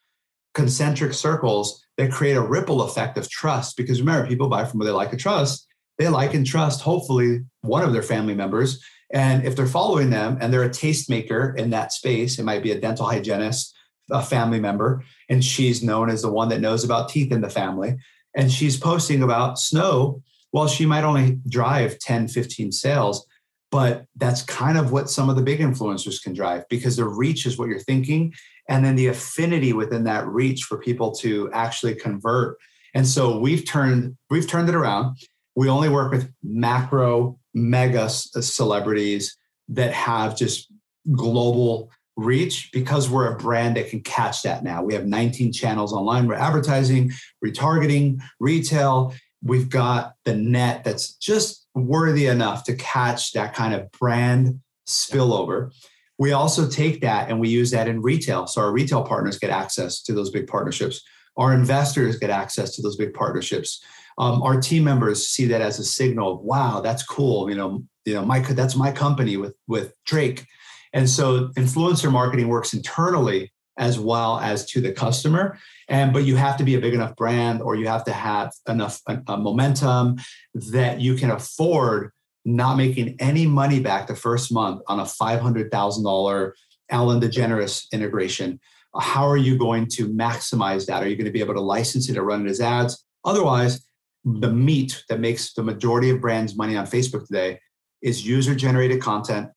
concentric 0.54 1.12
circles 1.12 1.84
that 1.98 2.12
create 2.12 2.36
a 2.36 2.40
ripple 2.40 2.82
effect 2.82 3.18
of 3.18 3.28
trust. 3.28 3.76
Because 3.76 4.00
remember, 4.00 4.26
people 4.26 4.48
buy 4.48 4.64
from 4.64 4.78
where 4.78 4.86
they 4.86 4.92
like 4.92 5.10
and 5.10 5.20
trust. 5.20 5.66
They 5.98 6.08
like 6.08 6.32
and 6.32 6.46
trust, 6.46 6.80
hopefully, 6.80 7.40
one 7.62 7.82
of 7.82 7.92
their 7.92 8.02
family 8.02 8.34
members. 8.34 8.82
And 9.12 9.44
if 9.44 9.56
they're 9.56 9.66
following 9.66 10.10
them 10.10 10.38
and 10.40 10.52
they're 10.52 10.62
a 10.62 10.70
tastemaker 10.70 11.56
in 11.58 11.70
that 11.70 11.92
space, 11.92 12.38
it 12.38 12.44
might 12.44 12.62
be 12.62 12.70
a 12.70 12.80
dental 12.80 13.06
hygienist, 13.06 13.76
a 14.10 14.22
family 14.22 14.60
member, 14.60 15.04
and 15.28 15.44
she's 15.44 15.82
known 15.82 16.08
as 16.08 16.22
the 16.22 16.32
one 16.32 16.48
that 16.50 16.60
knows 16.60 16.84
about 16.84 17.08
teeth 17.08 17.32
in 17.32 17.40
the 17.40 17.50
family. 17.50 17.96
And 18.34 18.52
she's 18.52 18.78
posting 18.78 19.22
about 19.22 19.58
snow. 19.58 20.22
Well, 20.52 20.68
she 20.68 20.86
might 20.86 21.04
only 21.04 21.40
drive 21.48 21.98
10, 21.98 22.28
15 22.28 22.70
sales, 22.70 23.26
but 23.70 24.04
that's 24.16 24.42
kind 24.42 24.78
of 24.78 24.92
what 24.92 25.10
some 25.10 25.28
of 25.28 25.36
the 25.36 25.42
big 25.42 25.60
influencers 25.60 26.22
can 26.22 26.32
drive 26.32 26.68
because 26.68 26.96
the 26.96 27.04
reach 27.04 27.44
is 27.44 27.58
what 27.58 27.68
you're 27.68 27.80
thinking. 27.80 28.32
And 28.68 28.84
then 28.84 28.96
the 28.96 29.06
affinity 29.08 29.72
within 29.72 30.04
that 30.04 30.26
reach 30.26 30.64
for 30.64 30.78
people 30.78 31.12
to 31.16 31.50
actually 31.52 31.94
convert. 31.94 32.58
And 32.94 33.06
so 33.06 33.38
we've 33.38 33.64
turned, 33.64 34.16
we've 34.30 34.46
turned 34.46 34.68
it 34.68 34.74
around. 34.74 35.16
We 35.56 35.68
only 35.68 35.88
work 35.88 36.12
with 36.12 36.30
macro 36.42 37.38
mega 37.54 38.04
uh, 38.04 38.08
celebrities 38.08 39.36
that 39.68 39.92
have 39.92 40.36
just 40.36 40.70
global 41.12 41.90
reach 42.16 42.70
because 42.72 43.08
we're 43.08 43.32
a 43.32 43.36
brand 43.36 43.76
that 43.76 43.88
can 43.88 44.00
catch 44.00 44.42
that 44.42 44.64
now. 44.64 44.82
We 44.82 44.94
have 44.94 45.06
19 45.06 45.52
channels 45.52 45.92
online. 45.92 46.26
We're 46.26 46.34
advertising, 46.34 47.12
retargeting, 47.44 48.20
retail. 48.40 49.14
We've 49.42 49.70
got 49.70 50.14
the 50.24 50.34
net 50.34 50.84
that's 50.84 51.14
just 51.14 51.66
worthy 51.74 52.26
enough 52.26 52.64
to 52.64 52.74
catch 52.74 53.32
that 53.32 53.54
kind 53.54 53.72
of 53.72 53.90
brand 53.92 54.60
spillover. 54.86 55.72
We 56.18 56.32
also 56.32 56.68
take 56.68 57.00
that 57.02 57.30
and 57.30 57.38
we 57.38 57.48
use 57.48 57.70
that 57.70 57.88
in 57.88 58.02
retail. 58.02 58.46
So 58.46 58.60
our 58.60 58.72
retail 58.72 59.02
partners 59.02 59.38
get 59.38 59.50
access 59.50 60.02
to 60.02 60.12
those 60.12 60.30
big 60.30 60.46
partnerships. 60.46 61.00
Our 61.36 61.54
investors 61.54 62.18
get 62.18 62.30
access 62.30 62.74
to 62.74 62.82
those 62.82 62.96
big 62.96 63.14
partnerships. 63.14 63.82
Um, 64.18 64.42
our 64.42 64.60
team 64.60 64.82
members 64.82 65.28
see 65.28 65.46
that 65.46 65.60
as 65.60 65.78
a 65.78 65.84
signal 65.84 66.34
of, 66.34 66.40
wow, 66.40 66.80
that's 66.80 67.04
cool. 67.04 67.48
You 67.48 67.56
know, 67.56 67.84
you 68.04 68.14
know, 68.14 68.24
my 68.24 68.40
that's 68.40 68.74
my 68.74 68.90
company 68.90 69.36
with 69.36 69.54
with 69.68 69.94
Drake 70.04 70.44
and 70.92 71.08
so 71.08 71.48
influencer 71.48 72.10
marketing 72.10 72.48
works 72.48 72.74
internally 72.74 73.52
as 73.78 73.98
well 73.98 74.40
as 74.40 74.66
to 74.66 74.80
the 74.80 74.92
customer. 74.92 75.58
And 75.88 76.12
but 76.12 76.24
you 76.24 76.36
have 76.36 76.56
to 76.56 76.64
be 76.64 76.74
a 76.74 76.80
big 76.80 76.94
enough 76.94 77.14
brand 77.16 77.62
or 77.62 77.76
you 77.76 77.86
have 77.86 78.04
to 78.04 78.12
have 78.12 78.52
enough 78.68 79.00
a 79.06 79.36
momentum 79.36 80.16
that 80.54 81.00
you 81.00 81.14
can 81.14 81.30
afford 81.30 82.10
not 82.56 82.76
making 82.76 83.16
any 83.18 83.46
money 83.46 83.80
back 83.80 84.06
the 84.06 84.14
first 84.14 84.52
month 84.52 84.82
on 84.88 85.00
a 85.00 85.04
$500,000 85.04 86.52
Ellen 86.90 87.20
DeGeneres 87.20 87.84
integration. 87.92 88.58
Uh, 88.94 89.00
how 89.00 89.26
are 89.26 89.36
you 89.36 89.58
going 89.58 89.86
to 89.86 90.08
maximize 90.08 90.86
that? 90.86 91.02
Are 91.02 91.08
you 91.08 91.16
going 91.16 91.26
to 91.26 91.32
be 91.32 91.40
able 91.40 91.54
to 91.54 91.60
license 91.60 92.08
it 92.08 92.16
or 92.16 92.24
run 92.24 92.46
it 92.46 92.50
as 92.50 92.60
ads? 92.60 93.04
Otherwise, 93.24 93.84
the 94.24 94.50
meat 94.50 95.04
that 95.08 95.20
makes 95.20 95.52
the 95.52 95.62
majority 95.62 96.10
of 96.10 96.20
brands 96.20 96.56
money 96.56 96.76
on 96.76 96.86
Facebook 96.86 97.26
today 97.26 97.60
is 98.02 98.26
user 98.26 98.54
generated 98.54 99.00
content 99.00 99.50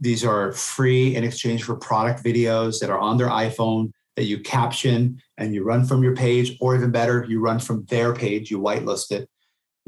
these 0.00 0.24
are 0.24 0.52
free 0.52 1.14
in 1.14 1.24
exchange 1.24 1.62
for 1.62 1.76
product 1.76 2.24
videos 2.24 2.80
that 2.80 2.90
are 2.90 2.98
on 2.98 3.18
their 3.18 3.28
iPhone 3.28 3.92
that 4.16 4.24
you 4.24 4.40
caption 4.40 5.20
and 5.36 5.54
you 5.54 5.62
run 5.62 5.84
from 5.84 6.02
your 6.02 6.16
page, 6.16 6.56
or 6.60 6.74
even 6.74 6.90
better, 6.90 7.24
you 7.28 7.40
run 7.40 7.58
from 7.58 7.84
their 7.84 8.14
page, 8.14 8.50
you 8.50 8.58
whitelist 8.58 9.12
it. 9.12 9.28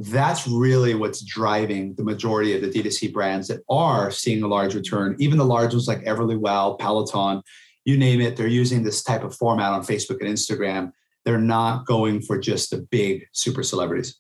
That's 0.03 0.49
really 0.49 0.95
what's 0.97 1.23
driving 1.23 1.95
the 1.95 2.03
majority 2.03 2.57
of 2.57 2.61
the 2.61 2.69
D2C 2.69 3.13
brands 3.13 3.47
that 3.47 3.61
are 3.71 4.11
seeing 4.11 4.43
a 4.43 4.49
large 4.49 4.75
return. 4.75 5.15
Even 5.21 5.39
the 5.39 5.45
large 5.45 5.73
ones 5.73 5.87
like 5.87 6.03
Everlywell, 6.03 6.77
Peloton, 6.77 7.41
you 7.85 7.97
name 7.97 8.21
it, 8.21 8.37
they're 8.37 8.49
using 8.49 8.83
this 8.83 9.05
type 9.05 9.23
of 9.23 9.33
format 9.37 9.73
on 9.73 9.83
Facebook 9.83 10.21
and 10.21 10.29
Instagram. 10.29 10.91
They're 11.25 11.39
not 11.39 11.87
going 11.87 12.21
for 12.21 12.37
just 12.37 12.71
the 12.71 12.79
big 12.79 13.27
super 13.31 13.63
celebrities. 13.63 14.19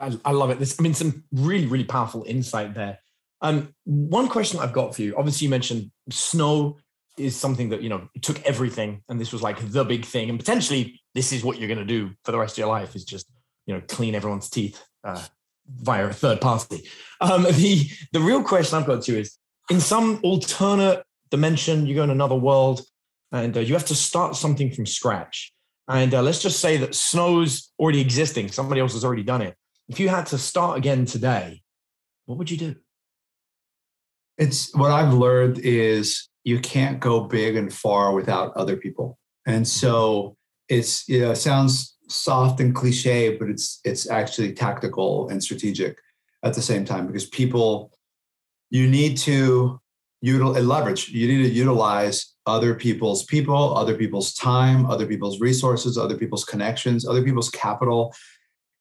I, 0.00 0.18
I 0.24 0.32
love 0.32 0.50
it. 0.50 0.58
This, 0.58 0.74
I 0.80 0.82
mean, 0.82 0.94
some 0.94 1.22
really, 1.30 1.66
really 1.66 1.84
powerful 1.84 2.24
insight 2.26 2.74
there. 2.74 2.98
Um, 3.42 3.72
one 3.84 4.26
question 4.26 4.58
I've 4.58 4.72
got 4.72 4.96
for 4.96 5.02
you. 5.02 5.14
Obviously, 5.16 5.44
you 5.44 5.50
mentioned 5.50 5.92
snow 6.10 6.78
is 7.16 7.36
something 7.36 7.68
that 7.68 7.80
you 7.82 7.90
know 7.90 8.08
took 8.22 8.42
everything, 8.44 9.02
and 9.08 9.20
this 9.20 9.32
was 9.32 9.42
like 9.42 9.70
the 9.70 9.84
big 9.84 10.04
thing, 10.04 10.30
and 10.30 10.38
potentially 10.38 11.00
this 11.14 11.32
is 11.32 11.44
what 11.44 11.58
you're 11.58 11.68
going 11.68 11.78
to 11.78 11.84
do 11.84 12.10
for 12.24 12.32
the 12.32 12.38
rest 12.38 12.54
of 12.54 12.58
your 12.58 12.68
life 12.68 12.96
is 12.96 13.04
just 13.04 13.30
you 13.66 13.74
know 13.74 13.82
clean 13.86 14.14
everyone's 14.14 14.48
teeth 14.48 14.82
uh, 15.04 15.24
via 15.68 16.06
a 16.06 16.12
third 16.12 16.40
party. 16.40 16.88
Um, 17.20 17.44
the 17.44 17.88
the 18.12 18.20
real 18.20 18.42
question 18.42 18.78
I've 18.78 18.86
got 18.86 19.02
to 19.02 19.12
you 19.12 19.18
is 19.18 19.38
in 19.70 19.80
some 19.80 20.20
alternate 20.22 21.04
dimension, 21.30 21.86
you 21.86 21.94
go 21.94 22.02
in 22.02 22.10
another 22.10 22.34
world, 22.34 22.82
and 23.30 23.56
uh, 23.56 23.60
you 23.60 23.74
have 23.74 23.86
to 23.86 23.94
start 23.94 24.36
something 24.36 24.72
from 24.72 24.86
scratch. 24.86 25.52
And 25.88 26.14
uh, 26.14 26.22
let's 26.22 26.40
just 26.40 26.60
say 26.60 26.76
that 26.78 26.94
snow's 26.94 27.72
already 27.78 28.00
existing; 28.00 28.50
somebody 28.50 28.80
else 28.80 28.92
has 28.92 29.04
already 29.04 29.22
done 29.22 29.42
it. 29.42 29.54
If 29.88 30.00
you 30.00 30.08
had 30.08 30.26
to 30.26 30.38
start 30.38 30.78
again 30.78 31.06
today, 31.06 31.62
what 32.26 32.38
would 32.38 32.50
you 32.50 32.56
do? 32.56 32.76
It's 34.38 34.74
what 34.74 34.90
I've 34.90 35.12
learned 35.12 35.58
is 35.58 36.28
you 36.44 36.58
can't 36.60 37.00
go 37.00 37.20
big 37.20 37.56
and 37.56 37.72
far 37.72 38.12
without 38.14 38.56
other 38.56 38.76
people. 38.76 39.18
And 39.46 39.66
so 39.66 40.36
it's 40.68 41.08
you 41.08 41.20
know, 41.20 41.32
it 41.32 41.36
sounds 41.36 41.91
soft 42.08 42.60
and 42.60 42.74
cliche, 42.74 43.36
but 43.36 43.48
it's 43.48 43.80
it's 43.84 44.08
actually 44.08 44.52
tactical 44.52 45.28
and 45.28 45.42
strategic 45.42 45.98
at 46.44 46.54
the 46.54 46.62
same 46.62 46.84
time 46.84 47.06
because 47.06 47.26
people 47.26 47.92
you 48.70 48.88
need 48.88 49.16
to 49.18 49.80
utilize 50.22 50.64
leverage. 50.64 51.08
You 51.10 51.28
need 51.28 51.42
to 51.48 51.52
utilize 51.52 52.34
other 52.46 52.74
people's 52.74 53.24
people, 53.24 53.76
other 53.76 53.94
people's 53.94 54.34
time, 54.34 54.86
other 54.86 55.06
people's 55.06 55.40
resources, 55.40 55.98
other 55.98 56.16
people's 56.16 56.44
connections, 56.44 57.06
other 57.06 57.22
people's 57.22 57.50
capital. 57.50 58.14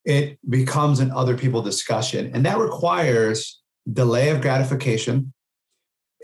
It 0.06 0.40
becomes 0.50 1.00
an 1.00 1.12
other 1.12 1.38
people 1.38 1.62
discussion, 1.62 2.32
and 2.34 2.46
that 2.46 2.58
requires 2.58 3.62
delay 3.92 4.30
of 4.30 4.42
gratification 4.42 5.34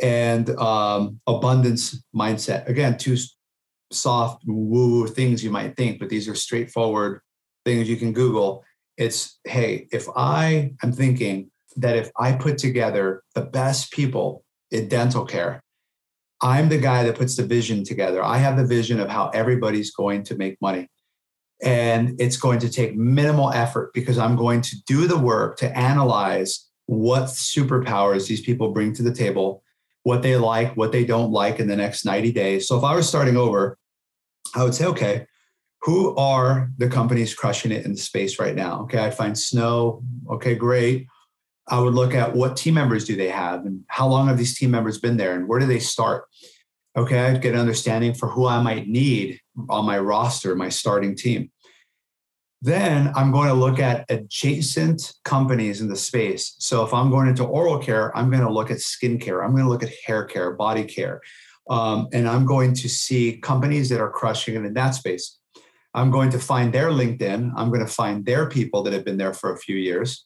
and 0.01 0.49
um, 0.51 1.19
abundance 1.27 2.03
mindset. 2.15 2.67
Again, 2.67 2.97
two 2.97 3.17
soft 3.91 4.43
woo 4.45 5.07
things 5.07 5.43
you 5.43 5.51
might 5.51 5.75
think, 5.75 5.99
but 5.99 6.09
these 6.09 6.27
are 6.27 6.35
straightforward 6.35 7.21
things 7.65 7.89
you 7.89 7.97
can 7.97 8.13
Google. 8.13 8.63
It's 8.97 9.39
hey, 9.43 9.87
if 9.91 10.07
I 10.15 10.73
am 10.83 10.91
thinking 10.91 11.51
that 11.75 11.95
if 11.95 12.11
I 12.17 12.33
put 12.33 12.57
together 12.57 13.23
the 13.35 13.41
best 13.41 13.91
people 13.91 14.43
in 14.71 14.87
dental 14.87 15.25
care, 15.25 15.61
I'm 16.41 16.69
the 16.69 16.77
guy 16.77 17.03
that 17.03 17.17
puts 17.17 17.35
the 17.35 17.45
vision 17.45 17.83
together. 17.83 18.23
I 18.23 18.37
have 18.37 18.57
the 18.57 18.65
vision 18.65 18.99
of 18.99 19.09
how 19.09 19.29
everybody's 19.29 19.91
going 19.91 20.23
to 20.23 20.35
make 20.35 20.57
money. 20.61 20.87
And 21.63 22.19
it's 22.21 22.37
going 22.37 22.59
to 22.59 22.69
take 22.69 22.95
minimal 22.95 23.51
effort 23.51 23.91
because 23.93 24.19
I'm 24.19 24.35
going 24.35 24.61
to 24.61 24.75
do 24.85 25.07
the 25.07 25.17
work 25.17 25.57
to 25.57 25.77
analyze 25.77 26.67
what 26.85 27.23
superpowers 27.23 28.27
these 28.27 28.41
people 28.41 28.71
bring 28.71 28.93
to 28.93 29.03
the 29.03 29.13
table 29.13 29.63
what 30.07 30.21
they 30.21 30.37
like, 30.37 30.77
what 30.77 30.93
they 30.93 31.03
don't 31.03 31.33
like 31.33 31.59
in 31.59 31.67
the 31.67 31.75
next 31.75 32.05
90 32.05 32.31
days. 32.31 32.65
So 32.65 32.77
if 32.77 32.83
I 32.85 32.95
was 32.95 33.09
starting 33.09 33.35
over, 33.35 33.77
I 34.55 34.63
would 34.63 34.73
say, 34.73 34.85
okay, 34.85 35.25
who 35.81 36.15
are 36.15 36.71
the 36.77 36.87
companies 36.87 37.35
crushing 37.35 37.73
it 37.73 37.83
in 37.83 37.91
the 37.91 37.97
space 37.97 38.39
right 38.39 38.55
now? 38.55 38.83
Okay, 38.83 38.99
I'd 38.99 39.13
find 39.13 39.37
Snow. 39.37 40.01
Okay, 40.31 40.55
great. 40.55 41.07
I 41.67 41.81
would 41.81 41.93
look 41.93 42.13
at 42.13 42.33
what 42.33 42.55
team 42.55 42.75
members 42.75 43.03
do 43.03 43.17
they 43.17 43.27
have 43.27 43.65
and 43.65 43.83
how 43.87 44.07
long 44.07 44.29
have 44.29 44.37
these 44.37 44.57
team 44.57 44.71
members 44.71 44.97
been 44.97 45.17
there 45.17 45.35
and 45.35 45.45
where 45.45 45.59
do 45.59 45.65
they 45.65 45.79
start? 45.79 46.23
Okay, 46.95 47.19
I'd 47.19 47.41
get 47.41 47.53
an 47.53 47.59
understanding 47.59 48.13
for 48.13 48.29
who 48.29 48.47
I 48.47 48.61
might 48.61 48.87
need 48.87 49.41
on 49.67 49.85
my 49.85 49.99
roster, 49.99 50.55
my 50.55 50.69
starting 50.69 51.17
team. 51.17 51.51
Then 52.61 53.11
I'm 53.15 53.31
going 53.31 53.49
to 53.49 53.53
look 53.53 53.79
at 53.79 54.05
adjacent 54.09 55.13
companies 55.23 55.81
in 55.81 55.89
the 55.89 55.95
space. 55.95 56.55
So 56.59 56.83
if 56.83 56.93
I'm 56.93 57.11
going 57.11 57.27
into 57.27 57.43
oral 57.43 57.77
care, 57.77 58.15
I'm 58.17 58.31
going 58.31 58.41
to 58.41 58.51
look 58.51 58.71
at 58.71 58.77
skincare. 58.77 59.43
I'm 59.43 59.51
going 59.51 59.63
to 59.63 59.69
look 59.69 59.83
at 59.83 59.93
hair 60.05 60.25
care, 60.25 60.51
body 60.51 60.83
care. 60.83 61.21
Um, 61.69 62.07
and 62.13 62.27
I'm 62.27 62.45
going 62.45 62.73
to 62.75 62.89
see 62.89 63.37
companies 63.37 63.89
that 63.89 64.01
are 64.01 64.09
crushing 64.09 64.55
it 64.55 64.65
in 64.65 64.73
that 64.73 64.91
space. 64.91 65.37
I'm 65.93 66.11
going 66.11 66.29
to 66.31 66.39
find 66.39 66.73
their 66.73 66.89
LinkedIn. 66.89 67.53
I'm 67.55 67.69
going 67.69 67.85
to 67.85 67.91
find 67.91 68.25
their 68.25 68.49
people 68.49 68.83
that 68.83 68.93
have 68.93 69.05
been 69.05 69.17
there 69.17 69.33
for 69.33 69.53
a 69.53 69.57
few 69.57 69.75
years. 69.75 70.25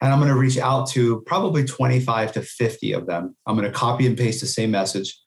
And 0.00 0.12
I'm 0.12 0.18
going 0.18 0.32
to 0.32 0.38
reach 0.38 0.58
out 0.58 0.88
to 0.90 1.22
probably 1.22 1.64
25 1.64 2.32
to 2.32 2.42
50 2.42 2.92
of 2.92 3.06
them. 3.06 3.34
I'm 3.46 3.56
going 3.56 3.70
to 3.70 3.76
copy 3.76 4.06
and 4.06 4.16
paste 4.16 4.40
the 4.40 4.46
same 4.46 4.70
message. 4.70 5.18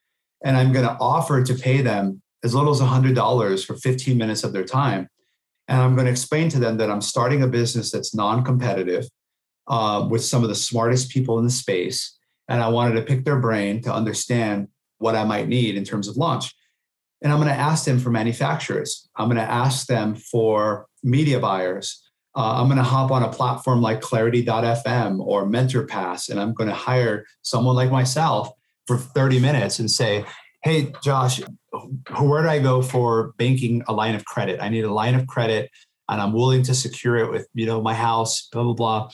And 0.43 0.55
I'm 0.55 0.71
going 0.71 0.85
to 0.85 0.97
offer 0.99 1.43
to 1.43 1.53
pay 1.55 1.81
them 1.81 2.21
as 2.43 2.53
little 2.55 2.71
as 2.71 2.79
$100 2.79 3.65
for 3.65 3.75
15 3.75 4.17
minutes 4.17 4.43
of 4.43 4.53
their 4.53 4.63
time. 4.63 5.09
And 5.69 5.79
I'm 5.79 5.93
going 5.93 6.05
to 6.05 6.11
explain 6.11 6.49
to 6.49 6.59
them 6.59 6.77
that 6.77 6.89
I'm 6.89 6.99
starting 6.99 7.43
a 7.43 7.47
business 7.47 7.91
that's 7.91 8.15
non 8.15 8.43
competitive 8.43 9.07
uh, 9.67 10.05
with 10.09 10.25
some 10.25 10.41
of 10.43 10.49
the 10.49 10.55
smartest 10.55 11.11
people 11.11 11.37
in 11.37 11.45
the 11.45 11.51
space. 11.51 12.17
And 12.49 12.61
I 12.61 12.67
wanted 12.69 12.95
to 12.95 13.03
pick 13.03 13.23
their 13.23 13.39
brain 13.39 13.81
to 13.83 13.93
understand 13.93 14.67
what 14.97 15.15
I 15.15 15.23
might 15.23 15.47
need 15.47 15.75
in 15.75 15.83
terms 15.83 16.07
of 16.07 16.17
launch. 16.17 16.53
And 17.21 17.31
I'm 17.31 17.37
going 17.37 17.53
to 17.53 17.59
ask 17.59 17.85
them 17.85 17.99
for 17.99 18.09
manufacturers. 18.09 19.07
I'm 19.15 19.27
going 19.27 19.37
to 19.37 19.43
ask 19.43 19.85
them 19.85 20.15
for 20.15 20.87
media 21.03 21.39
buyers. 21.39 22.03
Uh, 22.35 22.59
I'm 22.59 22.67
going 22.67 22.77
to 22.77 22.83
hop 22.83 23.11
on 23.11 23.21
a 23.21 23.31
platform 23.31 23.81
like 23.81 24.01
Clarity.fm 24.01 25.19
or 25.19 25.45
MentorPass, 25.45 26.29
and 26.29 26.39
I'm 26.39 26.53
going 26.53 26.69
to 26.69 26.75
hire 26.75 27.25
someone 27.43 27.75
like 27.75 27.91
myself 27.91 28.51
for 28.87 28.97
30 28.97 29.39
minutes 29.39 29.77
and 29.77 29.91
say, 29.91 30.25
"Hey, 30.63 30.93
Josh, 31.03 31.41
where 32.19 32.43
do 32.43 32.49
I 32.49 32.59
go 32.59 32.81
for 32.81 33.33
banking 33.37 33.83
a 33.87 33.93
line 33.93 34.15
of 34.15 34.25
credit? 34.25 34.59
I 34.61 34.69
need 34.69 34.83
a 34.85 34.93
line 34.93 35.15
of 35.15 35.27
credit, 35.27 35.71
and 36.07 36.21
I'm 36.21 36.33
willing 36.33 36.63
to 36.63 36.73
secure 36.73 37.17
it 37.17 37.31
with 37.31 37.47
you 37.53 37.65
know 37.65 37.81
my 37.81 37.93
house, 37.93 38.47
blah 38.51 38.63
blah 38.63 38.73
blah." 38.73 39.09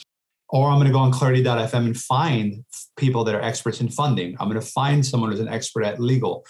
Or 0.48 0.68
I'm 0.68 0.76
going 0.76 0.86
to 0.86 0.92
go 0.92 1.00
on 1.00 1.10
Clarity.fm 1.10 1.86
and 1.86 1.96
find 1.96 2.64
people 2.96 3.24
that 3.24 3.34
are 3.34 3.40
experts 3.42 3.80
in 3.80 3.88
funding. 3.88 4.36
I'm 4.38 4.48
going 4.48 4.60
to 4.60 4.66
find 4.66 5.04
someone 5.04 5.30
who's 5.30 5.40
an 5.40 5.48
expert 5.48 5.82
at 5.82 5.98
legal. 5.98 6.46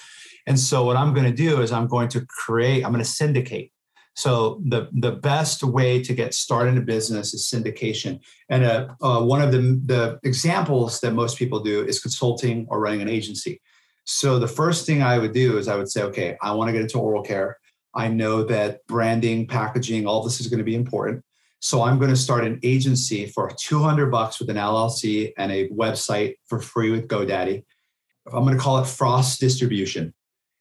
And 0.46 0.58
so 0.58 0.84
what 0.84 0.96
I'm 0.96 1.14
going 1.14 1.26
to 1.26 1.32
do 1.32 1.62
is 1.62 1.72
I'm 1.72 1.86
going 1.86 2.08
to 2.08 2.24
create, 2.26 2.84
I'm 2.84 2.92
going 2.92 3.02
to 3.02 3.10
syndicate. 3.10 3.72
So 4.14 4.62
the, 4.64 4.88
the 4.92 5.12
best 5.12 5.62
way 5.62 6.02
to 6.02 6.14
get 6.14 6.32
started 6.32 6.70
in 6.70 6.78
a 6.78 6.82
business 6.82 7.34
is 7.34 7.50
syndication. 7.50 8.20
And 8.48 8.64
uh, 8.64 8.88
uh, 9.02 9.20
one 9.22 9.42
of 9.42 9.52
the, 9.52 9.80
the 9.84 10.18
examples 10.24 11.00
that 11.00 11.12
most 11.12 11.36
people 11.36 11.60
do 11.60 11.84
is 11.84 12.00
consulting 12.00 12.66
or 12.68 12.80
running 12.80 13.02
an 13.02 13.08
agency. 13.08 13.60
So 14.06 14.38
the 14.38 14.48
first 14.48 14.86
thing 14.86 15.02
I 15.02 15.18
would 15.18 15.32
do 15.32 15.58
is 15.58 15.68
I 15.68 15.76
would 15.76 15.90
say, 15.90 16.02
okay, 16.04 16.36
I 16.40 16.52
want 16.52 16.68
to 16.68 16.72
get 16.72 16.82
into 16.82 16.98
oral 16.98 17.22
care. 17.22 17.58
I 17.92 18.08
know 18.08 18.44
that 18.44 18.86
branding, 18.86 19.46
packaging, 19.46 20.06
all 20.06 20.22
this 20.22 20.40
is 20.40 20.46
going 20.46 20.58
to 20.58 20.64
be 20.64 20.76
important. 20.76 21.24
So 21.60 21.82
I'm 21.82 21.98
going 21.98 22.10
to 22.10 22.16
start 22.16 22.44
an 22.44 22.60
agency 22.62 23.26
for 23.26 23.50
200 23.50 24.10
bucks 24.10 24.38
with 24.38 24.48
an 24.48 24.56
LLC 24.56 25.32
and 25.36 25.50
a 25.50 25.68
website 25.70 26.36
for 26.46 26.60
free 26.60 26.90
with 26.90 27.08
GoDaddy. 27.08 27.64
I'm 28.32 28.44
going 28.44 28.56
to 28.56 28.62
call 28.62 28.78
it 28.78 28.86
Frost 28.86 29.40
Distribution. 29.40 30.14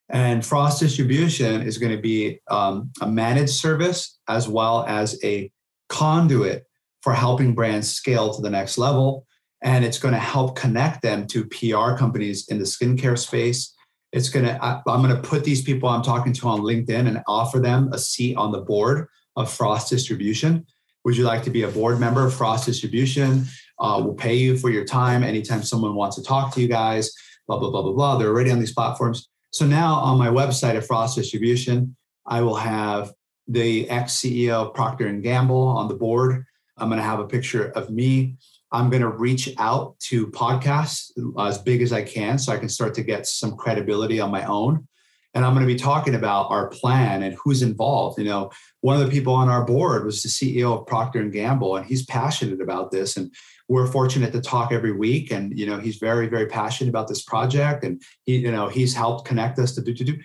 And 0.10 0.44
Frost 0.44 0.80
Distribution 0.80 1.62
is 1.62 1.78
going 1.78 1.96
to 1.96 2.02
be 2.02 2.40
um, 2.50 2.92
a 3.02 3.08
managed 3.08 3.54
service 3.54 4.18
as 4.28 4.48
well 4.48 4.86
as 4.88 5.20
a 5.24 5.52
conduit 5.90 6.66
for 7.02 7.14
helping 7.14 7.54
brands 7.54 7.94
scale 7.94 8.34
to 8.34 8.42
the 8.42 8.50
next 8.50 8.80
level. 8.80 9.28
And 9.64 9.84
it's 9.84 9.98
going 9.98 10.14
to 10.14 10.20
help 10.20 10.56
connect 10.56 11.02
them 11.02 11.26
to 11.28 11.46
PR 11.46 11.98
companies 11.98 12.48
in 12.50 12.60
the 12.60 12.66
skincare 12.66 13.18
space. 13.18 13.74
It's 14.12 14.30
going 14.30 14.46
to, 14.46 14.64
I, 14.64 14.82
I'm 14.88 15.02
going 15.02 15.16
to 15.16 15.28
put 15.28 15.44
these 15.44 15.62
people 15.62 15.90
I'm 15.90 16.04
talking 16.04 16.34
to 16.34 16.48
on 16.48 16.62
LinkedIn 16.62 17.08
and 17.08 17.22
offer 17.28 17.60
them 17.60 17.92
a 17.92 17.98
seat 17.98 18.36
on 18.38 18.52
the 18.52 18.62
board 18.62 19.08
of 19.36 19.52
Frost 19.52 19.90
Distribution. 19.90 20.66
Would 21.04 21.18
you 21.18 21.24
like 21.24 21.44
to 21.44 21.50
be 21.50 21.64
a 21.64 21.68
board 21.68 22.00
member 22.00 22.26
of 22.26 22.34
Frost 22.34 22.66
Distribution? 22.66 23.46
Uh, 23.80 24.02
we'll 24.04 24.14
pay 24.16 24.36
you 24.36 24.58
for 24.58 24.70
your 24.70 24.86
time 24.86 25.24
anytime 25.24 25.64
someone 25.64 25.96
wants 25.96 26.16
to 26.16 26.24
talk 26.24 26.54
to 26.54 26.62
you 26.62 26.68
guys, 26.68 27.12
blah, 27.48 27.60
blah, 27.60 27.70
blah, 27.70 27.82
blah, 27.82 27.92
blah. 27.92 28.18
They're 28.18 28.30
already 28.30 28.52
on 28.52 28.60
these 28.60 28.74
platforms. 28.74 29.30
So 29.52 29.66
now 29.66 29.96
on 29.96 30.18
my 30.18 30.28
website 30.28 30.76
at 30.76 30.86
Frost 30.86 31.16
Distribution, 31.16 31.96
I 32.26 32.42
will 32.42 32.56
have 32.56 33.14
the 33.48 33.90
ex 33.90 34.14
CEO 34.14 34.74
Procter 34.74 35.08
and 35.08 35.22
Gamble 35.22 35.68
on 35.68 35.88
the 35.88 35.94
board. 35.94 36.46
I'm 36.78 36.90
going 36.90 37.00
to 37.00 37.06
have 37.06 37.20
a 37.20 37.28
picture 37.28 37.70
of 37.72 37.90
me. 37.90 38.38
I'm 38.76 38.90
going 38.90 39.02
to 39.02 39.10
reach 39.10 39.54
out 39.58 39.98
to 40.10 40.28
podcasts 40.28 41.12
uh, 41.38 41.48
as 41.48 41.58
big 41.58 41.82
as 41.82 41.94
I 41.94 42.04
can 42.04 42.38
so 42.38 42.52
I 42.52 42.58
can 42.58 42.68
start 42.68 42.94
to 42.96 43.04
get 43.04 43.26
some 43.26 43.56
credibility 43.56 44.20
on 44.20 44.32
my 44.32 44.44
own. 44.44 44.86
And 45.34 45.46
I'm 45.46 45.54
going 45.54 45.66
to 45.66 45.74
be 45.74 45.80
talking 45.80 46.16
about 46.16 46.50
our 46.50 46.68
plan 46.68 47.24
and 47.24 47.38
who's 47.42 47.62
involved. 47.62 48.20
You 48.20 48.26
know, 48.26 48.52
one 48.82 49.00
of 49.00 49.06
the 49.06 49.12
people 49.12 49.34
on 49.34 49.50
our 49.50 49.66
board 49.66 50.06
was 50.06 50.22
the 50.22 50.30
CEO 50.30 50.78
of 50.78 50.88
Procter 50.88 51.22
and 51.22 51.32
Gamble, 51.32 51.78
and 51.78 51.86
he's 51.86 52.06
passionate 52.06 52.62
about 52.62 52.92
this. 52.92 53.16
And 53.16 53.34
we're 53.70 53.88
fortunate 53.88 54.34
to 54.34 54.42
talk 54.42 54.72
every 54.72 54.92
week 54.92 55.32
and 55.32 55.58
you 55.58 55.66
know 55.66 55.80
he's 55.80 55.98
very 55.98 56.28
very 56.28 56.46
passionate 56.46 56.90
about 56.90 57.08
this 57.08 57.24
project 57.24 57.84
and 57.84 58.00
he 58.24 58.38
you 58.38 58.52
know 58.52 58.68
he's 58.68 58.94
helped 58.94 59.28
connect 59.28 59.58
us 59.58 59.74
to 59.74 59.82
do 59.82 59.92
to 59.92 60.04
do 60.04 60.16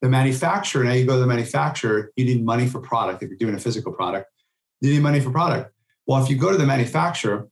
the 0.00 0.08
manufacturer 0.08 0.82
now 0.82 0.92
you 0.92 1.04
go 1.04 1.12
to 1.12 1.20
the 1.20 1.26
manufacturer 1.26 2.10
you 2.16 2.24
need 2.24 2.42
money 2.42 2.66
for 2.66 2.80
product 2.80 3.22
if 3.22 3.28
you're 3.28 3.38
doing 3.38 3.54
a 3.54 3.58
physical 3.58 3.92
product 3.92 4.30
you 4.80 4.90
need 4.94 5.02
money 5.02 5.20
for 5.20 5.30
product 5.30 5.72
well 6.06 6.22
if 6.22 6.30
you 6.30 6.36
go 6.36 6.50
to 6.50 6.56
the 6.56 6.66
manufacturer 6.66 7.48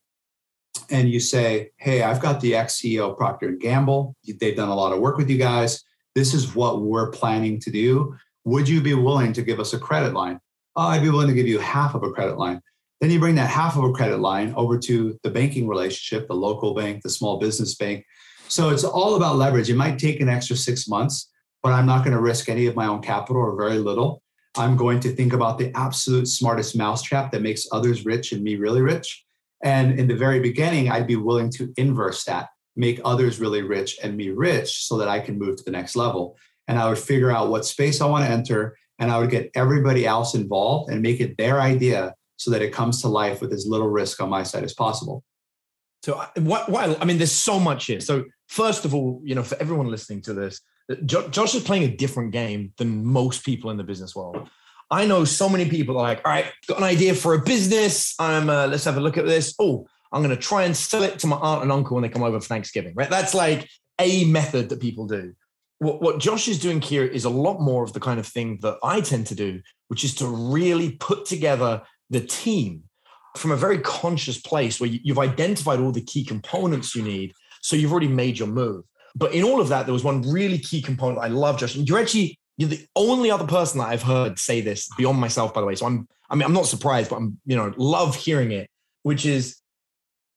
and 0.90 1.08
you 1.08 1.20
say 1.20 1.70
hey 1.76 2.02
i've 2.02 2.20
got 2.20 2.40
the 2.40 2.54
ex-ceo 2.54 3.10
of 3.10 3.16
procter 3.16 3.48
and 3.48 3.60
gamble 3.60 4.14
they've 4.40 4.56
done 4.56 4.68
a 4.68 4.74
lot 4.74 4.92
of 4.92 4.98
work 4.98 5.16
with 5.16 5.30
you 5.30 5.38
guys 5.38 5.82
this 6.14 6.34
is 6.34 6.54
what 6.54 6.82
we're 6.82 7.10
planning 7.10 7.58
to 7.60 7.70
do 7.70 8.14
would 8.44 8.68
you 8.68 8.80
be 8.80 8.94
willing 8.94 9.32
to 9.32 9.42
give 9.42 9.60
us 9.60 9.72
a 9.72 9.78
credit 9.78 10.12
line 10.12 10.38
oh, 10.76 10.88
i'd 10.88 11.02
be 11.02 11.10
willing 11.10 11.28
to 11.28 11.34
give 11.34 11.46
you 11.46 11.58
half 11.58 11.94
of 11.94 12.02
a 12.02 12.10
credit 12.10 12.38
line 12.38 12.60
then 13.00 13.10
you 13.10 13.18
bring 13.20 13.34
that 13.34 13.50
half 13.50 13.76
of 13.76 13.84
a 13.84 13.92
credit 13.92 14.20
line 14.20 14.54
over 14.56 14.78
to 14.78 15.18
the 15.22 15.30
banking 15.30 15.68
relationship, 15.68 16.26
the 16.26 16.34
local 16.34 16.74
bank, 16.74 17.02
the 17.02 17.10
small 17.10 17.38
business 17.38 17.74
bank. 17.74 18.04
So 18.48 18.70
it's 18.70 18.84
all 18.84 19.16
about 19.16 19.37
leverage. 19.37 19.68
It 19.68 19.76
might 19.76 19.98
take 19.98 20.20
an 20.20 20.28
extra 20.28 20.56
six 20.56 20.88
months, 20.88 21.30
but 21.62 21.72
I'm 21.72 21.87
not 21.87 22.04
going 22.04 22.16
to 22.16 22.22
risk 22.22 22.48
any 22.48 22.66
of 22.66 22.76
my 22.76 22.87
own 22.87 23.02
capital 23.02 23.42
or 23.42 23.56
very 23.56 23.78
little. 23.78 24.22
I'm 24.56 24.76
going 24.76 25.00
to 25.00 25.14
think 25.14 25.32
about 25.32 25.58
the 25.58 25.72
absolute 25.76 26.28
smartest 26.28 26.76
mousetrap 26.76 27.32
that 27.32 27.42
makes 27.42 27.66
others 27.72 28.06
rich 28.06 28.32
and 28.32 28.42
me 28.42 28.56
really 28.56 28.80
rich. 28.80 29.23
And 29.64 29.98
in 29.98 30.07
the 30.07 30.14
very 30.14 30.40
beginning, 30.40 30.90
I'd 30.90 31.07
be 31.07 31.16
willing 31.16 31.50
to 31.53 31.72
inverse 31.77 32.24
that, 32.24 32.50
make 32.77 33.00
others 33.05 33.40
really 33.40 33.62
rich 33.62 33.98
and 34.03 34.16
me 34.16 34.29
rich 34.29 34.87
so 34.87 34.98
that 34.98 35.09
I 35.09 35.18
can 35.18 35.38
move 35.38 35.57
to 35.57 35.64
the 35.64 35.70
next 35.70 35.96
level. 35.96 36.37
And 36.68 36.79
I 36.79 36.88
would 36.88 36.98
figure 36.98 37.31
out 37.31 37.48
what 37.48 37.64
space 37.64 38.00
I 38.00 38.07
want 38.07 38.27
to 38.27 38.31
enter 38.31 38.77
and 38.98 39.11
I 39.11 39.18
would 39.18 39.31
get 39.31 39.50
everybody 39.55 40.07
else 40.07 40.35
involved 40.35 40.90
and 40.90 41.03
make 41.03 41.20
it 41.20 41.37
their 41.37 41.61
idea 41.61 42.14
so 42.37 42.50
that 42.50 42.62
it 42.62 42.72
comes 42.72 43.00
to 43.03 43.09
life 43.09 43.40
with 43.40 43.53
as 43.53 43.66
little 43.66 43.88
risk 43.88 44.20
on 44.20 44.29
my 44.29 44.42
side 44.42 44.64
as 44.64 44.74
possible. 44.74 45.24
So 46.05 46.22
what, 46.37 46.68
what 46.68 47.00
I 47.00 47.05
mean, 47.07 47.16
there's 47.16 47.33
so 47.33 47.59
much 47.59 47.87
here. 47.87 48.00
So 48.00 48.24
first 48.48 48.85
of 48.85 48.94
all, 48.94 49.22
you 49.24 49.35
know, 49.35 49.42
for 49.42 49.57
everyone 49.61 49.90
listening 49.90 50.20
to 50.22 50.35
this, 50.35 50.61
Josh 51.07 51.55
is 51.55 51.62
playing 51.62 51.85
a 51.85 51.96
different 51.96 52.33
game 52.33 52.74
than 52.77 53.05
most 53.05 53.44
people 53.44 53.70
in 53.70 53.79
the 53.79 53.85
business 53.85 54.14
world. 54.14 54.48
I 54.90 55.07
know 55.07 55.25
so 55.25 55.49
many 55.49 55.68
people 55.68 55.97
are 55.99 56.03
like, 56.03 56.20
all 56.25 56.33
right, 56.33 56.47
got 56.66 56.79
an 56.79 56.85
idea 56.85 57.14
for 57.14 57.35
a 57.35 57.42
business. 57.42 58.14
I'm 58.18 58.49
uh, 58.49 58.66
let's 58.66 58.85
have 58.85 58.97
a 58.97 59.01
look 59.01 59.18
at 59.18 59.27
this. 59.27 59.55
Oh, 59.59 59.87
I'm 60.12 60.23
going 60.23 60.35
to 60.35 60.40
try 60.40 60.64
and 60.64 60.77
sell 60.77 61.03
it 61.03 61.18
to 61.20 61.27
my 61.27 61.37
aunt 61.37 61.62
and 61.62 61.73
uncle 61.73 61.94
when 61.94 62.03
they 62.03 62.09
come 62.09 62.23
over 62.23 62.40
for 62.40 62.47
Thanksgiving. 62.47 62.94
Right? 62.94 63.11
That's 63.11 63.35
like 63.35 63.68
a 63.99 64.25
method 64.27 64.68
that 64.68 64.81
people 64.81 65.07
do. 65.07 65.35
What, 65.79 66.01
what 66.01 66.20
Josh 66.20 66.49
is 66.49 66.59
doing 66.59 66.81
here 66.81 67.05
is 67.05 67.25
a 67.25 67.31
lot 67.31 67.61
more 67.61 67.83
of 67.83 67.92
the 67.92 68.01
kind 68.01 68.20
of 68.20 68.27
thing 68.27 68.59
that 68.62 68.79
I 68.83 69.01
tend 69.01 69.27
to 69.29 69.35
do, 69.35 69.61
which 69.88 70.05
is 70.05 70.14
to 70.16 70.27
really 70.27 70.92
put 70.92 71.27
together 71.27 71.83
the 72.11 72.20
team 72.20 72.85
from 73.37 73.51
a 73.51 73.57
very 73.57 73.79
conscious 73.79 74.40
place 74.40 74.81
where 74.81 74.88
you've 74.88 75.18
identified 75.18 75.81
all 75.81 75.90
the 75.90 76.01
key 76.01 76.25
components 76.25 76.94
you 76.94 77.03
need. 77.03 77.33
So 77.62 77.75
you've 77.75 77.90
already 77.90 78.09
made 78.09 78.38
your 78.38 78.49
move. 78.49 78.85
But 79.16 79.33
in 79.33 79.44
all 79.44 79.61
of 79.61 79.68
that, 79.68 79.87
there 79.87 79.92
was 79.92 80.05
one 80.05 80.23
really 80.23 80.59
key 80.59 80.83
component 80.83 81.18
I 81.18 81.29
love, 81.29 81.59
Justin. 81.59 81.87
You're 81.87 81.99
actually 81.99 82.38
you're 82.57 82.69
the 82.69 82.87
only 82.95 83.31
other 83.31 83.47
person 83.47 83.79
that 83.79 83.88
I've 83.88 84.03
heard 84.03 84.38
say 84.38 84.61
this 84.61 84.88
beyond 84.97 85.19
myself, 85.19 85.55
by 85.55 85.61
the 85.61 85.67
way. 85.67 85.75
So 85.75 85.87
I'm 85.87 86.09
I 86.31 86.35
mean 86.35 86.45
I'm 86.45 86.53
not 86.53 86.67
surprised, 86.67 87.11
but 87.11 87.17
I'm 87.17 87.40
you 87.47 87.57
know 87.57 87.73
love 87.77 88.17
hearing 88.17 88.53
it, 88.53 88.71
which 89.03 89.27
is 89.27 89.57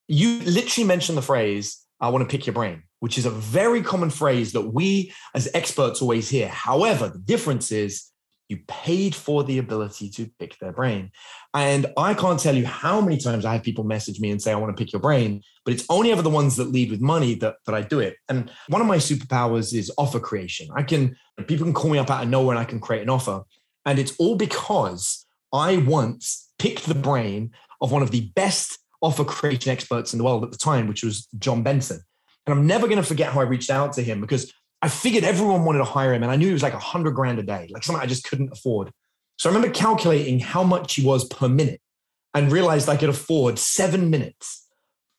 you 0.07 0.39
literally 0.39 0.87
mentioned 0.87 1.17
the 1.17 1.21
phrase 1.21 1.85
"I 1.99 2.09
want 2.09 2.27
to 2.27 2.31
pick 2.31 2.47
your 2.47 2.53
brain," 2.53 2.83
which 2.99 3.17
is 3.17 3.25
a 3.25 3.31
very 3.31 3.81
common 3.83 4.09
phrase 4.09 4.53
that 4.53 4.61
we 4.61 5.13
as 5.35 5.49
experts 5.53 6.01
always 6.01 6.29
hear. 6.29 6.47
However, 6.47 7.09
the 7.09 7.19
difference 7.19 7.71
is 7.71 8.05
you 8.49 8.59
paid 8.67 9.13
for 9.13 9.43
the 9.43 9.57
ability 9.57 10.09
to 10.09 10.29
pick 10.39 10.57
their 10.59 10.71
brain. 10.71 11.11
And 11.53 11.87
I 11.97 12.13
can't 12.13 12.39
tell 12.39 12.55
you 12.55 12.65
how 12.65 13.01
many 13.01 13.17
times 13.17 13.45
I 13.45 13.53
have 13.53 13.63
people 13.63 13.83
message 13.83 14.19
me 14.19 14.31
and 14.31 14.41
say, 14.41 14.51
I 14.51 14.55
want 14.55 14.75
to 14.75 14.81
pick 14.81 14.93
your 14.93 15.01
brain, 15.01 15.41
but 15.65 15.73
it's 15.73 15.85
only 15.89 16.11
ever 16.11 16.21
the 16.21 16.29
ones 16.29 16.55
that 16.55 16.71
lead 16.71 16.91
with 16.91 17.01
money 17.01 17.35
that, 17.35 17.55
that 17.65 17.75
I 17.75 17.81
do 17.81 17.99
it. 17.99 18.15
And 18.29 18.49
one 18.69 18.81
of 18.81 18.87
my 18.87 18.97
superpowers 18.97 19.73
is 19.73 19.91
offer 19.97 20.19
creation. 20.19 20.67
I 20.75 20.83
can, 20.83 21.15
people 21.47 21.65
can 21.65 21.73
call 21.73 21.91
me 21.91 21.97
up 21.97 22.09
out 22.09 22.23
of 22.23 22.29
nowhere 22.29 22.55
and 22.55 22.59
I 22.59 22.69
can 22.69 22.79
create 22.79 23.01
an 23.01 23.09
offer. 23.09 23.41
And 23.85 23.99
it's 23.99 24.15
all 24.17 24.35
because 24.35 25.25
I 25.53 25.77
once 25.77 26.49
picked 26.59 26.85
the 26.85 26.95
brain 26.95 27.51
of 27.81 27.91
one 27.91 28.01
of 28.01 28.11
the 28.11 28.31
best 28.35 28.79
offer 29.01 29.23
creation 29.23 29.71
experts 29.71 30.13
in 30.13 30.17
the 30.17 30.25
world 30.25 30.43
at 30.43 30.51
the 30.51 30.57
time, 30.57 30.87
which 30.87 31.03
was 31.03 31.27
Jon 31.37 31.63
Benson. 31.63 31.99
And 32.45 32.57
I'm 32.57 32.65
never 32.65 32.87
going 32.87 33.01
to 33.01 33.07
forget 33.07 33.33
how 33.33 33.41
I 33.41 33.43
reached 33.43 33.69
out 33.69 33.93
to 33.93 34.03
him 34.03 34.21
because 34.21 34.53
I 34.81 34.89
figured 34.89 35.23
everyone 35.23 35.65
wanted 35.65 35.79
to 35.79 35.85
hire 35.85 36.13
him, 36.13 36.23
and 36.23 36.31
I 36.31 36.35
knew 36.35 36.47
he 36.47 36.53
was 36.53 36.63
like 36.63 36.73
a 36.73 36.79
hundred 36.79 37.11
grand 37.11 37.39
a 37.39 37.43
day, 37.43 37.67
like 37.71 37.83
something 37.83 38.01
I 38.01 38.07
just 38.07 38.23
couldn't 38.23 38.51
afford. 38.51 38.91
So 39.37 39.49
I 39.49 39.53
remember 39.53 39.73
calculating 39.73 40.39
how 40.39 40.63
much 40.63 40.95
he 40.95 41.05
was 41.05 41.25
per 41.25 41.47
minute 41.47 41.81
and 42.33 42.51
realized 42.51 42.89
I 42.89 42.97
could 42.97 43.09
afford 43.09 43.59
seven 43.59 44.09
minutes. 44.09 44.67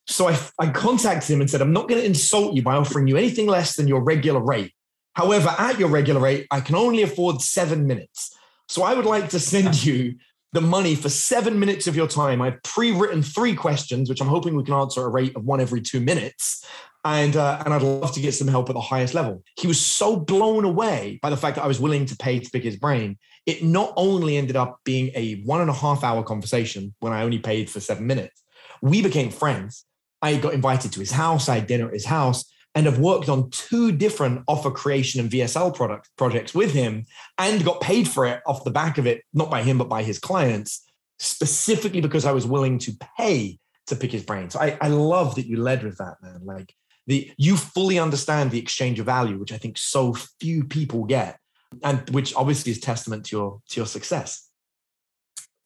So 0.07 0.29
I, 0.29 0.39
I 0.59 0.71
contacted 0.71 1.31
him 1.31 1.41
and 1.41 1.51
said, 1.51 1.61
I'm 1.61 1.73
not 1.73 1.89
going 1.89 2.01
to 2.01 2.07
insult 2.07 2.55
you 2.55 2.63
by 2.63 2.77
offering 2.77 3.09
you 3.09 3.17
anything 3.17 3.47
less 3.47 3.77
than 3.77 3.89
your 3.89 4.03
regular 4.03 4.41
rate. 4.41 4.73
However, 5.15 5.55
at 5.59 5.79
your 5.79 5.89
regular 5.89 6.21
rate, 6.21 6.47
I 6.51 6.61
can 6.61 6.77
only 6.77 7.03
afford 7.03 7.41
seven 7.41 7.87
minutes. 7.87 8.37
So 8.69 8.83
I 8.83 8.95
would 8.95 9.05
like 9.05 9.31
to 9.31 9.41
send 9.41 9.85
you 9.85 10.15
the 10.53 10.61
money 10.61 10.95
for 10.95 11.09
seven 11.09 11.59
minutes 11.59 11.87
of 11.87 11.97
your 11.97 12.07
time. 12.09 12.41
I've 12.41 12.63
pre-written 12.63 13.23
three 13.23 13.55
questions, 13.55 14.09
which 14.09 14.21
I'm 14.21 14.29
hoping 14.29 14.57
we 14.57 14.65
can 14.65 14.75
answer 14.75 15.01
at 15.01 15.07
a 15.07 15.11
rate 15.11 15.37
of 15.37 15.45
one 15.45 15.61
every 15.61 15.83
two 15.83 16.01
minutes. 16.01 16.65
And, 17.05 17.37
uh, 17.37 17.63
and 17.65 17.73
I'd 17.73 17.83
love 17.83 18.13
to 18.13 18.21
get 18.21 18.35
some 18.35 18.49
help 18.49 18.69
at 18.69 18.75
the 18.75 18.81
highest 18.81 19.15
level. 19.15 19.43
He 19.57 19.67
was 19.67 19.81
so 19.81 20.17
blown 20.17 20.65
away 20.65 21.19
by 21.23 21.31
the 21.31 21.37
fact 21.37 21.57
that 21.57 21.65
I 21.65 21.69
was 21.69 21.81
willing 21.81 22.07
to 22.07 22.17
pay 22.17 22.41
to 22.41 22.51
pick 22.51 22.65
his 22.65 22.77
brain. 22.77 23.19
It 23.47 23.63
not 23.63 23.93
only 23.97 24.37
ended 24.37 24.57
up 24.57 24.81
being 24.85 25.11
a 25.15 25.41
one 25.43 25.61
and 25.61 25.71
a 25.71 25.75
half 25.75 26.05
hour 26.05 26.23
conversation 26.23 26.95
when 27.01 27.13
I 27.13 27.23
only 27.23 27.39
paid 27.39 27.71
for 27.71 27.81
seven 27.81 28.07
minutes, 28.07 28.43
we 28.83 29.01
became 29.03 29.31
friends. 29.31 29.85
I 30.21 30.37
got 30.37 30.55
invited 30.55 30.93
to 30.93 31.01
his 31.01 31.13
house. 31.13 31.49
I 31.49 31.57
had 31.57 31.67
dinner 31.67 31.87
at 31.87 31.95
his 31.95 32.05
house 32.05 32.45
and 32.75 32.87
have 32.87 32.99
worked 32.99 33.29
on 33.29 33.51
two 33.51 33.93
different 33.93 34.43
offer 34.47 34.71
creation 34.71 35.21
and 35.21 35.31
VSL 35.31 35.75
product 35.75 36.11
projects 36.17 36.55
with 36.55 36.73
him 36.73 37.07
and 37.39 37.65
got 37.65 37.81
paid 37.81 38.07
for 38.07 38.27
it 38.27 38.41
off 38.47 38.65
the 38.65 38.71
back 38.71 38.99
of 38.99 39.07
it, 39.07 39.25
not 39.33 39.51
by 39.51 39.63
him, 39.63 39.79
but 39.79 39.89
by 39.89 40.03
his 40.03 40.19
clients, 40.19 40.85
specifically 41.19 42.01
because 42.01 42.25
I 42.25 42.33
was 42.33 42.47
willing 42.47 42.79
to 42.81 42.93
pay 43.17 43.59
to 43.87 43.97
pick 43.97 44.13
his 44.13 44.23
brain. 44.23 44.51
So 44.51 44.61
I, 44.61 44.77
I 44.81 44.89
love 44.89 45.35
that 45.37 45.47
you 45.47 45.57
led 45.57 45.83
with 45.83 45.99
that, 45.99 46.17
man. 46.23 46.41
Like 46.45 46.75
the 47.09 47.33
you 47.37 47.57
fully 47.57 47.99
understand 47.99 48.53
the 48.53 48.61
exchange 48.61 49.01
of 49.01 49.07
value, 49.07 49.37
which 49.39 49.53
I 49.53 49.59
think 49.59 49.77
so 49.77 50.15
few 50.41 50.63
people 50.63 51.05
get, 51.05 51.41
and 51.83 52.09
which 52.11 52.33
obviously 52.37 52.71
is 52.71 52.79
testament 52.81 53.27
to 53.27 53.37
your 53.37 53.61
to 53.71 53.81
your 53.81 53.87
success. 53.87 54.49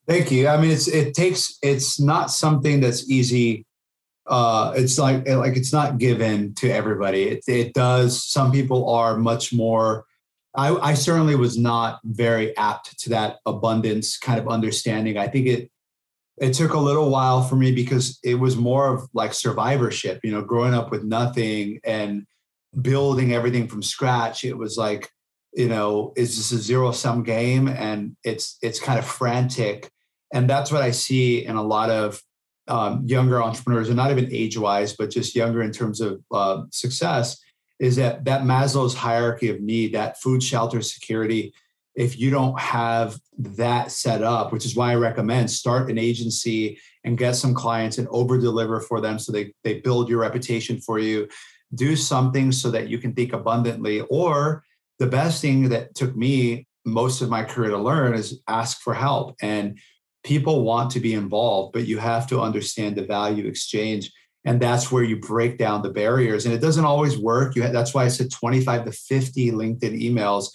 Thank 0.08 0.32
you. 0.32 0.48
I 0.48 0.56
mean, 0.60 0.70
it's 0.70 0.88
it 0.88 1.12
takes 1.14 1.58
it's 1.62 2.00
not 2.00 2.30
something 2.30 2.80
that's 2.80 3.10
easy 3.10 3.66
uh, 4.26 4.72
it's 4.76 4.98
like 4.98 5.28
like 5.28 5.56
it's 5.56 5.72
not 5.72 5.98
given 5.98 6.54
to 6.54 6.70
everybody. 6.70 7.24
It, 7.24 7.44
it 7.46 7.74
does. 7.74 8.22
Some 8.22 8.52
people 8.52 8.88
are 8.88 9.16
much 9.16 9.52
more. 9.52 10.04
I, 10.54 10.74
I 10.76 10.94
certainly 10.94 11.34
was 11.34 11.56
not 11.56 12.00
very 12.04 12.56
apt 12.56 12.98
to 13.00 13.10
that 13.10 13.38
abundance 13.46 14.18
kind 14.18 14.38
of 14.38 14.48
understanding. 14.48 15.16
I 15.16 15.26
think 15.26 15.46
it 15.46 15.70
it 16.42 16.52
took 16.52 16.74
a 16.74 16.78
little 16.78 17.08
while 17.08 17.42
for 17.42 17.56
me 17.56 17.72
because 17.72 18.18
it 18.22 18.34
was 18.34 18.56
more 18.56 18.92
of 18.92 19.08
like 19.14 19.32
survivorship. 19.32 20.20
You 20.24 20.32
know, 20.32 20.42
growing 20.42 20.74
up 20.74 20.90
with 20.90 21.04
nothing 21.04 21.80
and 21.84 22.26
building 22.80 23.32
everything 23.32 23.68
from 23.68 23.82
scratch. 23.82 24.44
It 24.44 24.58
was 24.58 24.76
like 24.76 25.08
you 25.54 25.68
know, 25.68 26.12
is 26.16 26.36
this 26.36 26.50
a 26.52 26.62
zero 26.62 26.92
sum 26.92 27.22
game? 27.22 27.68
And 27.68 28.16
it's 28.24 28.58
it's 28.62 28.80
kind 28.80 28.98
of 28.98 29.04
frantic. 29.04 29.90
And 30.32 30.48
that's 30.48 30.72
what 30.72 30.82
I 30.82 30.90
see 30.90 31.44
in 31.44 31.56
a 31.56 31.62
lot 31.62 31.90
of 31.90 32.22
um, 32.68 33.02
younger 33.06 33.42
entrepreneurs, 33.42 33.88
and 33.88 33.96
not 33.96 34.10
even 34.10 34.32
age 34.32 34.56
wise, 34.56 34.94
but 34.94 35.10
just 35.10 35.34
younger 35.34 35.62
in 35.62 35.72
terms 35.72 36.00
of 36.00 36.22
uh, 36.32 36.62
success, 36.70 37.38
is 37.78 37.96
that 37.96 38.24
that 38.24 38.42
Maslow's 38.42 38.94
hierarchy 38.94 39.50
of 39.50 39.60
need, 39.60 39.92
that 39.94 40.20
food, 40.20 40.42
shelter, 40.42 40.80
security. 40.80 41.52
If 41.94 42.18
you 42.18 42.30
don't 42.30 42.58
have 42.58 43.18
that 43.38 43.90
set 43.90 44.22
up, 44.22 44.52
which 44.52 44.64
is 44.64 44.76
why 44.76 44.92
I 44.92 44.96
recommend 44.96 45.50
start 45.50 45.90
an 45.90 45.98
agency 45.98 46.78
and 47.04 47.18
get 47.18 47.36
some 47.36 47.54
clients 47.54 47.98
and 47.98 48.08
over 48.08 48.38
deliver 48.38 48.80
for 48.80 49.00
them 49.00 49.18
so 49.18 49.32
they, 49.32 49.52
they 49.64 49.80
build 49.80 50.08
your 50.08 50.20
reputation 50.20 50.80
for 50.80 50.98
you. 50.98 51.28
Do 51.74 51.96
something 51.96 52.52
so 52.52 52.70
that 52.70 52.88
you 52.88 52.98
can 52.98 53.14
think 53.14 53.32
abundantly. 53.32 54.00
Or 54.02 54.62
the 54.98 55.06
best 55.06 55.42
thing 55.42 55.68
that 55.70 55.94
took 55.94 56.16
me 56.16 56.66
most 56.84 57.22
of 57.22 57.28
my 57.28 57.44
career 57.44 57.70
to 57.70 57.78
learn 57.78 58.14
is 58.14 58.40
ask 58.48 58.80
for 58.80 58.94
help. 58.94 59.36
And 59.40 59.78
people 60.24 60.64
want 60.64 60.90
to 60.92 61.00
be 61.00 61.14
involved, 61.14 61.72
but 61.72 61.86
you 61.86 61.98
have 61.98 62.26
to 62.28 62.40
understand 62.40 62.96
the 62.96 63.04
value 63.04 63.46
exchange. 63.46 64.12
And 64.44 64.60
that's 64.60 64.90
where 64.90 65.04
you 65.04 65.18
break 65.18 65.58
down 65.58 65.82
the 65.82 65.90
barriers. 65.90 66.46
And 66.46 66.54
it 66.54 66.60
doesn't 66.60 66.84
always 66.84 67.18
work. 67.18 67.54
You 67.54 67.62
have, 67.62 67.72
that's 67.72 67.94
why 67.94 68.04
I 68.04 68.08
said 68.08 68.30
25 68.30 68.84
to 68.84 68.92
50 68.92 69.52
LinkedIn 69.52 70.02
emails, 70.02 70.48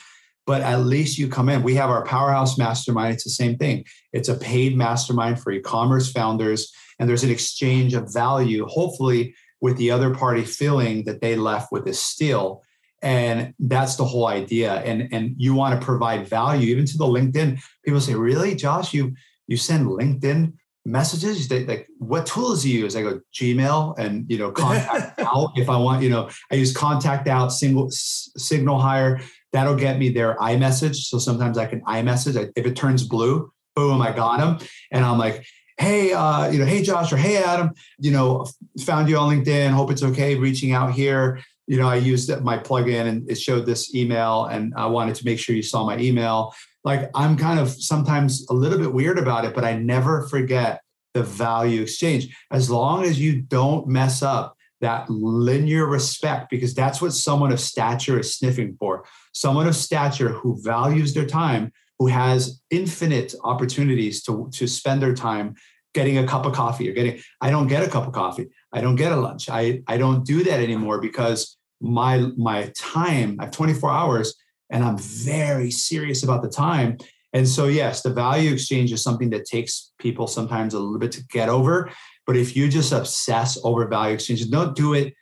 but 0.48 0.62
at 0.62 0.80
least 0.80 1.18
you 1.18 1.28
come 1.28 1.50
in. 1.50 1.62
We 1.62 1.76
have 1.76 1.90
our 1.90 2.06
powerhouse 2.06 2.58
mastermind. 2.58 3.14
It's 3.14 3.26
the 3.26 3.30
same 3.30 3.58
thing. 3.58 3.84
It's 4.14 4.30
a 4.30 4.36
paid 4.36 4.78
mastermind 4.78 5.42
for 5.42 5.52
e-commerce 5.52 6.10
founders. 6.10 6.74
And 6.98 7.08
there's 7.08 7.26
an 7.26 7.30
exchange 7.30 7.94
of 7.94 8.12
value, 8.12 8.66
hopefully 8.66 9.36
with 9.60 9.76
the 9.78 9.92
other 9.92 10.16
party 10.16 10.44
feeling 10.44 11.04
that 11.04 11.20
they 11.20 11.36
left 11.36 11.72
with 11.72 11.86
a 11.88 11.94
steal. 11.94 12.64
And 13.02 13.54
that's 13.60 13.98
the 13.98 14.06
whole 14.06 14.28
idea. 14.28 14.76
And, 14.76 15.10
and 15.12 15.36
you 15.38 15.54
want 15.54 15.80
to 15.80 15.86
provide 15.86 16.28
value 16.28 16.70
even 16.72 16.86
to 16.86 16.98
the 16.98 17.06
LinkedIn. 17.06 17.60
People 17.84 18.00
say, 18.00 18.16
really, 18.16 18.56
Josh, 18.56 18.94
you 18.94 19.16
you 19.48 19.58
send 19.58 19.88
LinkedIn 19.88 20.54
messages. 20.88 21.48
They, 21.48 21.66
like, 21.66 21.88
what 22.00 22.26
tools 22.26 22.64
do 22.64 22.70
you 22.70 22.80
use? 22.80 22.96
I 22.96 23.02
go 23.02 23.20
Gmail 23.34 23.98
and 24.00 24.26
you 24.30 24.38
know 24.38 24.52
ContactOut 24.54 25.52
if 25.56 25.70
I 25.70 25.78
want. 25.78 26.02
You 26.02 26.10
know, 26.10 26.30
I 26.52 26.56
use 26.56 26.74
ContactOut, 26.74 27.52
single 27.52 27.90
SignalHire. 27.90 29.22
That'll 29.54 29.76
get 29.76 29.98
me 29.98 30.10
their 30.10 30.36
iMessage. 30.36 30.96
So 30.96 31.20
sometimes 31.20 31.58
I 31.58 31.66
can 31.66 31.82
iMessage. 31.82 32.52
If 32.56 32.66
it 32.66 32.76
turns 32.76 33.08
blue, 33.08 33.52
boom, 33.76 34.02
I 34.02 34.12
got 34.12 34.40
them, 34.40 34.68
and 34.92 35.06
I'm 35.06 35.18
like. 35.18 35.46
Hey, 35.80 36.12
uh, 36.12 36.50
you 36.50 36.58
know, 36.58 36.66
hey 36.66 36.82
Josh 36.82 37.14
or 37.14 37.18
hey 37.18 37.38
Adam, 37.38 37.70
you 38.00 38.10
know, 38.10 38.48
found 38.84 39.08
you 39.10 39.18
on 39.20 39.30
LinkedIn. 39.30 39.70
Hope 39.70 39.92
it's 39.92 40.02
okay 40.02 40.34
reaching 40.34 40.72
out 40.72 40.92
here 40.92 41.40
you 41.68 41.78
know, 41.78 41.88
I 41.88 41.98
used 41.98 42.32
my 42.42 42.58
plugin 42.58 43.08
and 43.08 43.30
it 43.30 43.38
showed 43.38 43.66
this 43.66 43.94
email, 43.94 44.46
and 44.46 44.74
I 44.76 44.88
wanted 44.88 45.16
to 45.16 45.26
make 45.26 45.38
sure 45.38 45.56
you 45.56 45.62
saw 45.62 45.86
my 45.86 46.00
email 46.00 46.54
like 46.88 47.10
I'm 47.14 47.36
kind 47.36 47.60
of 47.60 47.70
sometimes 47.70 48.48
a 48.50 48.54
little 48.54 48.80
bit 48.80 48.94
weird 48.94 49.20
about 49.20 49.44
it, 49.44 49.54
but 49.54 49.66
I 49.66 49.78
never 49.78 50.26
forget 50.30 50.82
the 51.14 51.22
value 51.22 51.82
exchange. 51.82 52.34
As 52.50 52.70
long 52.70 53.04
as 53.04 53.20
you 53.20 53.42
don't 53.42 53.88
mess 53.88 54.24
up 54.24 54.56
that 54.82 55.10
linear 55.10 55.86
respect, 55.86 56.50
because 56.50 56.74
that's 56.74 57.02
what 57.02 57.14
someone 57.14 57.52
of 57.52 57.60
stature 57.60 58.20
is 58.20 58.36
sniffing 58.36 58.76
for. 58.80 59.06
Someone 59.34 59.68
of 59.68 59.76
stature 59.76 60.30
who 60.30 60.62
values 60.62 61.14
their 61.14 61.26
time, 61.26 61.72
who 62.00 62.08
has 62.08 62.62
infinite 62.70 63.34
opportunities 63.44 64.24
to, 64.24 64.50
to 64.54 64.68
spend 64.68 65.02
their 65.02 65.16
time 65.16 65.56
getting 65.94 66.20
a 66.20 66.28
cup 66.28 66.46
of 66.46 66.54
coffee 66.54 66.90
or 66.90 66.94
getting, 66.94 67.20
I 67.42 67.50
don't 67.50 67.68
get 67.68 67.84
a 67.84 67.90
cup 67.90 68.06
of 68.06 68.14
coffee. 68.14 68.50
I 68.72 68.82
don't 68.82 68.96
get 68.96 69.12
a 69.12 69.16
lunch. 69.16 69.50
I, 69.50 69.82
I 69.88 69.98
don't 69.98 70.24
do 70.26 70.44
that 70.44 70.60
anymore 70.60 71.02
because 71.02 71.58
my 71.82 72.18
my 72.38 72.72
time, 72.76 73.38
I 73.40 73.46
have 73.46 73.52
24 73.52 73.92
hours 73.92 74.36
and 74.70 74.84
I'm 74.84 74.98
very 74.98 75.72
serious 75.72 76.24
about 76.24 76.42
the 76.42 76.50
time. 76.50 76.98
And 77.34 77.48
so, 77.48 77.68
yes, 77.68 78.02
the 78.02 78.10
value 78.10 78.54
exchange 78.54 78.92
is 78.92 79.04
something 79.04 79.30
that 79.32 79.46
takes 79.46 79.92
people 80.00 80.28
sometimes 80.28 80.74
a 80.74 80.80
little 80.80 81.00
bit 81.00 81.12
to 81.14 81.24
get 81.28 81.50
over. 81.50 81.92
But 82.28 82.36
if 82.36 82.56
you 82.56 82.68
just 82.68 82.92
obsess 82.92 83.58
over 83.64 83.88
value 83.88 84.14
exchanges, 84.14 84.48
don't 84.48 84.76
do 84.76 84.94
it. 84.94 85.16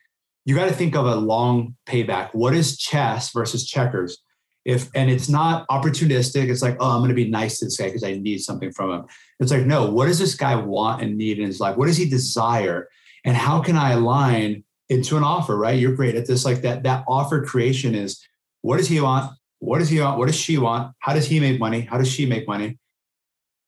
You 0.44 0.56
got 0.56 0.66
to 0.66 0.74
think 0.74 0.96
of 0.96 1.06
a 1.06 1.16
long 1.16 1.76
payback. 1.88 2.32
What 2.34 2.56
is 2.56 2.78
chess 2.78 3.32
versus 3.32 3.66
checkers? 3.68 4.18
If 4.66 4.90
and 4.96 5.12
it's 5.12 5.30
not 5.30 5.68
opportunistic, 5.68 6.50
it's 6.50 6.64
like, 6.64 6.78
oh, 6.80 6.98
I'm 6.98 7.08
to 7.08 7.14
be 7.14 7.30
nice 7.30 7.60
to 7.60 7.66
this 7.66 7.78
guy 7.78 7.86
because 7.86 8.04
I 8.04 8.16
need 8.16 8.40
something 8.40 8.72
from 8.72 8.92
him. 8.92 9.06
It's 9.40 9.52
like, 9.52 9.66
no, 9.66 9.92
what 9.92 10.08
does 10.08 10.18
this 10.18 10.34
guy 10.34 10.56
want 10.56 11.04
and 11.04 11.16
need 11.16 11.38
in 11.38 11.46
his 11.46 11.60
life? 11.60 11.78
What 11.78 11.86
does 11.86 11.98
he 11.98 12.10
desire? 12.10 12.90
And 13.24 13.38
how 13.38 13.62
can 13.62 13.76
I 13.76 13.92
align 13.92 14.64
into 14.90 15.18
an 15.18 15.24
offer? 15.24 15.56
Right? 15.56 15.80
You're 15.80 15.96
great 15.96 16.16
at 16.16 16.26
this. 16.26 16.46
Like 16.46 16.62
that. 16.64 16.82
That 16.82 17.06
offer 17.08 17.46
creation 17.46 17.94
is 17.94 18.20
what 18.62 18.78
does 18.78 18.88
he 18.88 19.00
want? 19.00 19.32
What 19.60 19.78
does 19.78 19.90
he 19.90 20.02
want? 20.02 20.18
What 20.18 20.26
does 20.26 20.36
she 20.36 20.58
want? 20.58 20.96
How 21.00 21.14
does 21.14 21.28
he 21.28 21.40
make 21.40 21.60
money? 21.60 21.82
How 21.82 22.00
does 22.00 22.12
she 22.12 22.26
make 22.26 22.48
money? 22.48 22.80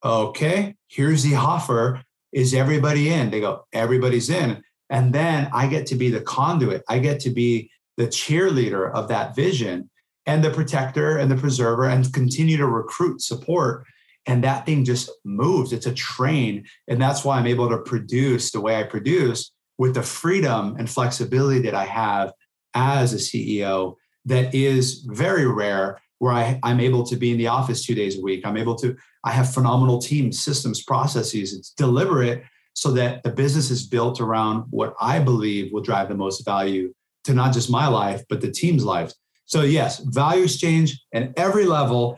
Okay, 0.04 0.76
here's 0.88 1.23
the 1.23 1.36
offer. 1.36 2.04
Is 2.38 2.54
everybody 2.54 3.10
in? 3.10 3.32
They 3.32 3.39
go, 3.39 3.65
everybody's 3.73 4.30
in. 4.30 4.62
And 4.91 5.12
then 5.12 5.50
I 5.52 5.65
get 5.65 5.88
to 5.88 5.95
be 5.95 6.12
the 6.12 6.21
conduit. 6.21 6.84
I 6.88 7.00
get 7.00 7.19
to 7.21 7.32
be 7.32 7.71
the 7.97 8.06
cheerleader 8.06 8.93
of 8.93 9.08
that 9.08 9.36
vision 9.36 9.89
and 10.28 10.43
the 10.43 10.52
protector 10.52 11.17
and 11.17 11.32
the 11.32 11.36
preserver 11.36 11.86
and 11.86 12.13
continue 12.13 12.56
to 12.58 12.67
recruit 12.67 13.23
support. 13.23 13.86
And 14.28 14.43
that 14.43 14.67
thing 14.67 14.86
just 14.86 15.10
moves. 15.26 15.73
It's 15.73 15.88
a 15.88 15.93
train. 15.95 16.67
And 16.88 17.02
that's 17.02 17.26
why 17.26 17.39
I'm 17.39 17.47
able 17.47 17.69
to 17.69 17.80
produce 17.80 18.52
the 18.52 18.62
way 18.62 18.76
I 18.76 18.84
produce 18.84 19.52
with 19.80 19.95
the 19.95 20.04
freedom 20.04 20.76
and 20.78 20.88
flexibility 20.88 21.62
that 21.62 21.73
I 21.73 21.86
have 21.86 22.34
as 22.76 23.13
a 23.13 23.17
CEO 23.17 23.95
that 24.26 24.54
is 24.54 25.08
very 25.08 25.47
rare 25.47 26.00
where 26.19 26.34
I, 26.34 26.60
I'm 26.63 26.80
able 26.80 27.03
to 27.06 27.15
be 27.15 27.32
in 27.32 27.38
the 27.38 27.47
office 27.47 27.86
two 27.86 27.95
days 27.95 28.17
a 28.17 28.21
week. 28.21 28.45
I'm 28.45 28.58
able 28.58 28.75
to, 28.75 28.95
I 29.23 29.32
have 29.32 29.53
phenomenal 29.53 29.99
teams, 29.99 30.39
systems, 30.39 30.84
processes. 30.84 31.53
It's 31.53 31.71
deliberate 31.71 32.43
so 32.73 32.91
that 32.91 33.23
the 33.23 33.32
business 33.32 33.71
is 33.71 33.88
built 33.88 34.21
around 34.21 34.65
what 34.69 34.95
I 35.01 35.19
believe 35.19 35.71
will 35.71 35.82
drive 35.82 36.10
the 36.10 36.15
most 36.15 36.45
value 36.45 36.93
to 37.23 37.34
not 37.34 37.53
just 37.53 37.69
my 37.69 37.88
life, 37.88 38.23
but 38.30 38.41
the 38.41 38.51
team's 38.51 38.84
life. 38.84 39.12
So, 39.45 39.62
yes, 39.62 39.99
value 39.99 40.43
exchange 40.43 40.99
at 41.13 41.32
every 41.38 41.65
level. 41.65 42.17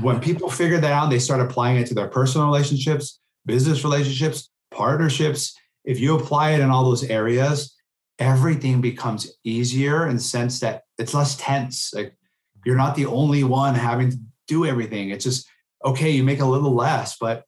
When 0.00 0.20
people 0.20 0.50
figure 0.50 0.80
that 0.80 0.92
out, 0.92 1.10
they 1.10 1.18
start 1.18 1.40
applying 1.40 1.76
it 1.76 1.86
to 1.88 1.94
their 1.94 2.08
personal 2.08 2.46
relationships, 2.46 3.20
business 3.46 3.84
relationships, 3.84 4.50
partnerships. 4.70 5.54
If 5.84 6.00
you 6.00 6.16
apply 6.16 6.52
it 6.52 6.60
in 6.60 6.70
all 6.70 6.84
those 6.84 7.04
areas, 7.04 7.76
everything 8.18 8.80
becomes 8.80 9.32
easier 9.44 10.08
in 10.08 10.16
the 10.16 10.22
sense 10.22 10.60
that 10.60 10.82
it's 10.98 11.14
less 11.14 11.36
tense. 11.36 11.92
Like 11.94 12.14
you're 12.64 12.76
not 12.76 12.94
the 12.94 13.06
only 13.06 13.44
one 13.44 13.74
having 13.74 14.10
to 14.10 14.16
do 14.46 14.66
everything. 14.66 15.10
It's 15.10 15.24
just 15.24 15.48
okay, 15.84 16.10
you 16.10 16.24
make 16.24 16.40
a 16.40 16.46
little 16.46 16.74
less, 16.74 17.16
but 17.18 17.44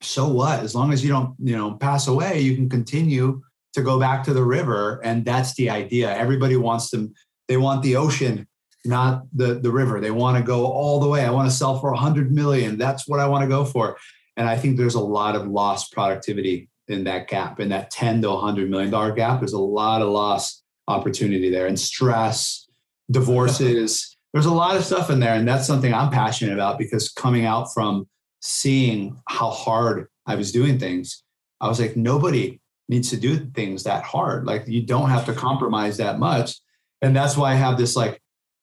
so 0.00 0.28
what? 0.28 0.60
As 0.60 0.74
long 0.74 0.92
as 0.92 1.02
you 1.02 1.10
don't, 1.10 1.34
you 1.40 1.56
know, 1.56 1.74
pass 1.74 2.06
away, 2.06 2.40
you 2.40 2.54
can 2.54 2.68
continue 2.68 3.42
to 3.72 3.82
go 3.82 3.98
back 3.98 4.22
to 4.24 4.32
the 4.32 4.44
river. 4.44 5.00
And 5.02 5.24
that's 5.24 5.54
the 5.54 5.70
idea. 5.70 6.14
Everybody 6.14 6.56
wants 6.56 6.90
them, 6.90 7.14
they 7.48 7.56
want 7.56 7.82
the 7.82 7.96
ocean 7.96 8.46
not 8.84 9.22
the 9.32 9.54
the 9.54 9.70
river. 9.70 10.00
They 10.00 10.10
want 10.10 10.36
to 10.36 10.42
go 10.42 10.66
all 10.66 11.00
the 11.00 11.08
way. 11.08 11.24
I 11.24 11.30
want 11.30 11.48
to 11.48 11.54
sell 11.54 11.80
for 11.80 11.88
a 11.88 11.94
100 11.94 12.32
million. 12.32 12.76
That's 12.76 13.08
what 13.08 13.20
I 13.20 13.26
want 13.26 13.42
to 13.42 13.48
go 13.48 13.64
for. 13.64 13.96
And 14.36 14.48
I 14.48 14.56
think 14.56 14.76
there's 14.76 14.94
a 14.94 15.00
lot 15.00 15.36
of 15.36 15.46
lost 15.46 15.92
productivity 15.92 16.68
in 16.88 17.04
that 17.04 17.28
gap, 17.28 17.60
in 17.60 17.70
that 17.70 17.90
10 17.90 18.22
to 18.22 18.30
100 18.30 18.68
million 18.68 18.90
dollar 18.90 19.12
gap. 19.12 19.40
There's 19.40 19.52
a 19.52 19.58
lot 19.58 20.02
of 20.02 20.08
lost 20.08 20.62
opportunity 20.86 21.50
there, 21.50 21.66
and 21.66 21.78
stress, 21.78 22.68
divorces. 23.10 24.13
There's 24.34 24.46
a 24.46 24.52
lot 24.52 24.76
of 24.76 24.84
stuff 24.84 25.10
in 25.10 25.20
there, 25.20 25.34
and 25.34 25.46
that's 25.46 25.66
something 25.66 25.94
I'm 25.94 26.10
passionate 26.10 26.54
about 26.54 26.76
because 26.76 27.08
coming 27.08 27.46
out 27.46 27.72
from 27.72 28.08
seeing 28.40 29.16
how 29.28 29.48
hard 29.48 30.08
I 30.26 30.34
was 30.34 30.50
doing 30.50 30.76
things, 30.76 31.22
I 31.60 31.68
was 31.68 31.80
like, 31.80 31.96
nobody 31.96 32.60
needs 32.88 33.10
to 33.10 33.16
do 33.16 33.36
things 33.54 33.84
that 33.84 34.02
hard. 34.02 34.44
Like 34.44 34.66
you 34.66 34.82
don't 34.82 35.08
have 35.08 35.24
to 35.26 35.32
compromise 35.32 35.96
that 35.98 36.18
much. 36.18 36.56
And 37.00 37.14
that's 37.14 37.36
why 37.36 37.52
I 37.52 37.54
have 37.54 37.78
this 37.78 37.94
like 37.94 38.20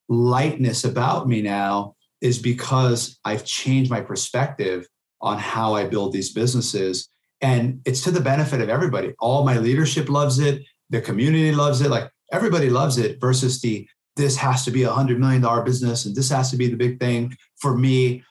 lightness 0.09 0.83
about 0.83 1.27
me 1.27 1.41
now 1.41 1.95
is 2.19 2.37
because 2.37 3.17
I've 3.23 3.45
changed 3.45 3.89
my 3.89 4.01
perspective 4.01 4.85
on 5.21 5.37
how 5.37 5.73
I 5.73 5.85
build 5.85 6.11
these 6.11 6.33
businesses. 6.33 7.07
And 7.39 7.81
it's 7.85 8.01
to 8.01 8.11
the 8.11 8.19
benefit 8.19 8.61
of 8.61 8.69
everybody. 8.69 9.13
All 9.19 9.45
my 9.45 9.57
leadership 9.57 10.09
loves 10.09 10.37
it, 10.37 10.63
the 10.89 11.01
community 11.01 11.53
loves 11.53 11.81
it, 11.81 11.89
like 11.89 12.11
everybody 12.31 12.69
loves 12.69 12.97
it 12.97 13.21
versus 13.21 13.61
the 13.61 13.87
this 14.21 14.37
has 14.37 14.63
to 14.63 14.71
be 14.71 14.83
a 14.83 14.91
hundred 14.91 15.19
million 15.19 15.41
dollar 15.41 15.63
business 15.63 16.05
and 16.05 16.15
this 16.15 16.29
has 16.29 16.51
to 16.51 16.57
be 16.57 16.67
the 16.67 16.77
big 16.77 16.99
thing 16.99 17.35
for 17.57 17.75
me. 17.75 18.23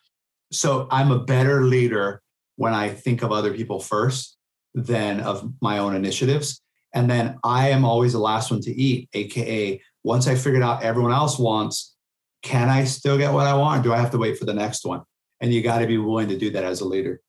So 0.52 0.86
I'm 0.90 1.10
a 1.10 1.18
better 1.18 1.64
leader 1.64 2.22
when 2.54 2.72
I 2.72 2.90
think 2.90 3.22
of 3.22 3.32
other 3.32 3.52
people 3.52 3.80
first 3.80 4.36
than 4.72 5.18
of 5.20 5.52
my 5.60 5.78
own 5.78 5.96
initiatives. 5.96 6.62
And 6.94 7.10
then 7.10 7.38
I 7.42 7.70
am 7.70 7.84
always 7.84 8.12
the 8.12 8.20
last 8.20 8.52
one 8.52 8.60
to 8.62 8.70
eat, 8.70 9.08
AKA, 9.14 9.80
once 10.04 10.28
I 10.28 10.36
figured 10.36 10.62
out 10.62 10.82
everyone 10.84 11.12
else 11.12 11.38
wants, 11.38 11.96
can 12.42 12.68
I 12.68 12.84
still 12.84 13.18
get 13.18 13.32
what 13.32 13.46
I 13.46 13.54
want? 13.54 13.82
do 13.82 13.92
I 13.92 13.98
have 13.98 14.12
to 14.12 14.18
wait 14.18 14.38
for 14.38 14.44
the 14.44 14.54
next 14.54 14.84
one? 14.84 15.02
And 15.40 15.52
you 15.52 15.60
got 15.60 15.80
to 15.80 15.86
be 15.86 15.98
willing 15.98 16.28
to 16.28 16.38
do 16.38 16.50
that 16.50 16.64
as 16.64 16.80
a 16.80 16.84
leader. 16.84 17.20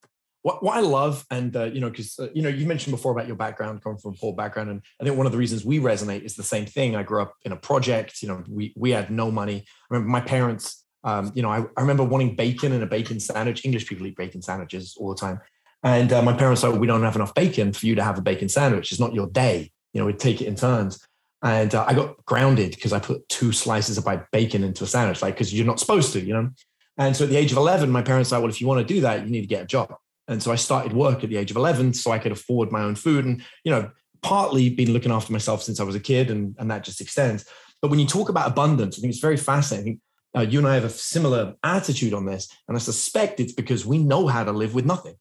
What, 0.44 0.64
what 0.64 0.76
I 0.76 0.82
love, 0.82 1.26
and 1.30 1.56
uh, 1.56 1.66
you 1.66 1.80
know, 1.80 1.90
because 1.90 2.18
uh, 2.18 2.30
you 2.34 2.42
know, 2.42 2.50
you 2.50 2.66
mentioned 2.66 2.92
before 2.92 3.12
about 3.12 3.28
your 3.28 3.36
background, 3.36 3.84
coming 3.84 4.00
from 4.00 4.14
a 4.14 4.18
poor 4.18 4.34
background, 4.34 4.72
and 4.72 4.82
I 5.00 5.04
think 5.04 5.16
one 5.16 5.28
of 5.28 5.32
the 5.32 5.38
reasons 5.38 5.64
we 5.64 5.80
resonate 5.80 6.24
is 6.24 6.36
the 6.36 6.44
same 6.44 6.66
thing. 6.66 6.96
I 6.96 7.04
grew 7.04 7.22
up 7.22 7.36
in 7.46 7.52
a 7.52 7.58
project. 7.58 8.22
You 8.22 8.30
know, 8.30 8.44
we 8.50 8.74
we 8.76 8.92
had 8.92 9.12
no 9.12 9.30
money. 9.30 9.66
I 9.68 9.94
remember 9.94 10.12
my 10.12 10.22
parents. 10.22 10.84
Um, 11.04 11.32
you 11.34 11.42
know, 11.42 11.50
I, 11.50 11.66
I 11.78 11.82
remember 11.82 12.04
wanting 12.04 12.36
bacon 12.36 12.74
and 12.74 12.84
a 12.84 12.88
bacon 12.88 13.20
sandwich. 13.20 13.66
English 13.66 13.88
people 13.88 14.06
eat 14.06 14.16
bacon 14.16 14.42
sandwiches 14.42 14.96
all 15.00 15.10
the 15.10 15.20
time, 15.20 15.42
and 15.84 16.14
uh, 16.14 16.22
my 16.22 16.34
parents 16.34 16.62
said, 16.62 16.78
we 16.78 16.88
don't 16.88 17.04
have 17.04 17.16
enough 17.16 17.34
bacon 17.34 17.74
for 17.74 17.86
you 17.86 17.96
to 17.96 18.04
have 18.04 18.18
a 18.18 18.22
bacon 18.22 18.50
sandwich. 18.50 18.92
It's 18.92 19.00
not 19.00 19.14
your 19.14 19.28
day. 19.28 19.72
You 19.94 20.00
know, 20.00 20.06
we'd 20.06 20.20
take 20.20 20.42
it 20.42 20.48
in 20.48 20.56
turns. 20.56 21.06
And 21.44 21.74
uh, 21.74 21.86
I 21.88 21.96
got 21.96 22.24
grounded 22.26 22.72
because 22.72 22.94
I 22.94 23.00
put 23.00 23.28
two 23.28 23.52
slices 23.52 23.98
of 23.98 24.06
my 24.06 24.22
bacon 24.32 24.64
into 24.64 24.84
a 24.84 24.88
sandwich, 24.88 25.24
like, 25.24 25.34
because 25.34 25.54
you're 25.54 25.66
not 25.66 25.80
supposed 25.80 26.14
to, 26.14 26.22
you 26.22 26.34
know? 26.34 26.50
And 26.98 27.16
so 27.16 27.24
at 27.24 27.32
the 27.32 27.38
age 27.38 27.52
of 27.52 27.58
11, 27.58 27.90
my 27.90 28.04
parents 28.04 28.30
said, 28.30 28.38
well, 28.38 28.50
if 28.50 28.62
you 28.62 28.68
want 28.68 28.88
to 28.88 28.94
do 28.94 29.02
that, 29.02 29.24
you 29.24 29.32
need 29.32 29.42
to 29.42 29.48
get 29.48 29.64
a 29.64 29.66
job. 29.66 29.96
And 30.32 30.41
so 30.41 30.52
I 30.52 30.56
started 30.56 30.94
work 30.94 31.24
at 31.24 31.30
the 31.30 31.38
age 31.38 31.52
of 31.52 31.58
11 31.58 31.94
so 31.94 32.12
I 32.12 32.20
could 32.20 32.32
afford 32.32 32.72
my 32.72 32.82
own 32.82 32.96
food. 32.96 33.26
And, 33.26 33.44
you 33.63 33.72
know, 33.72 33.91
partly 34.22 34.70
been 34.70 34.94
looking 34.94 35.12
after 35.12 35.34
myself 35.34 35.62
since 35.62 35.80
I 35.80 35.84
was 35.84 35.96
a 35.96 36.00
kid, 36.00 36.32
and, 36.32 36.56
and 36.58 36.72
that 36.72 36.84
just 36.84 37.02
extends. 37.02 37.46
But 37.82 37.89
when 37.89 38.00
you 38.00 38.08
talk 38.08 38.30
about 38.30 38.48
abundance, 38.48 38.98
I 38.98 39.02
think 39.02 39.12
it's 39.12 39.20
very 39.20 39.38
fascinating. 39.38 40.00
Uh, 40.36 40.41
you 40.41 40.60
and 40.60 40.67
I 40.67 40.76
have 40.76 40.86
a 40.86 40.89
similar 40.89 41.56
attitude 41.63 42.13
on 42.13 42.26
this. 42.26 42.48
And 42.67 42.78
I 42.78 42.80
suspect 42.80 43.39
it's 43.39 43.54
because 43.54 43.86
we 43.86 43.98
know 43.98 44.28
how 44.28 44.44
to 44.44 44.52
live 44.52 44.74
with 44.74 44.86
nothing. 44.86 45.15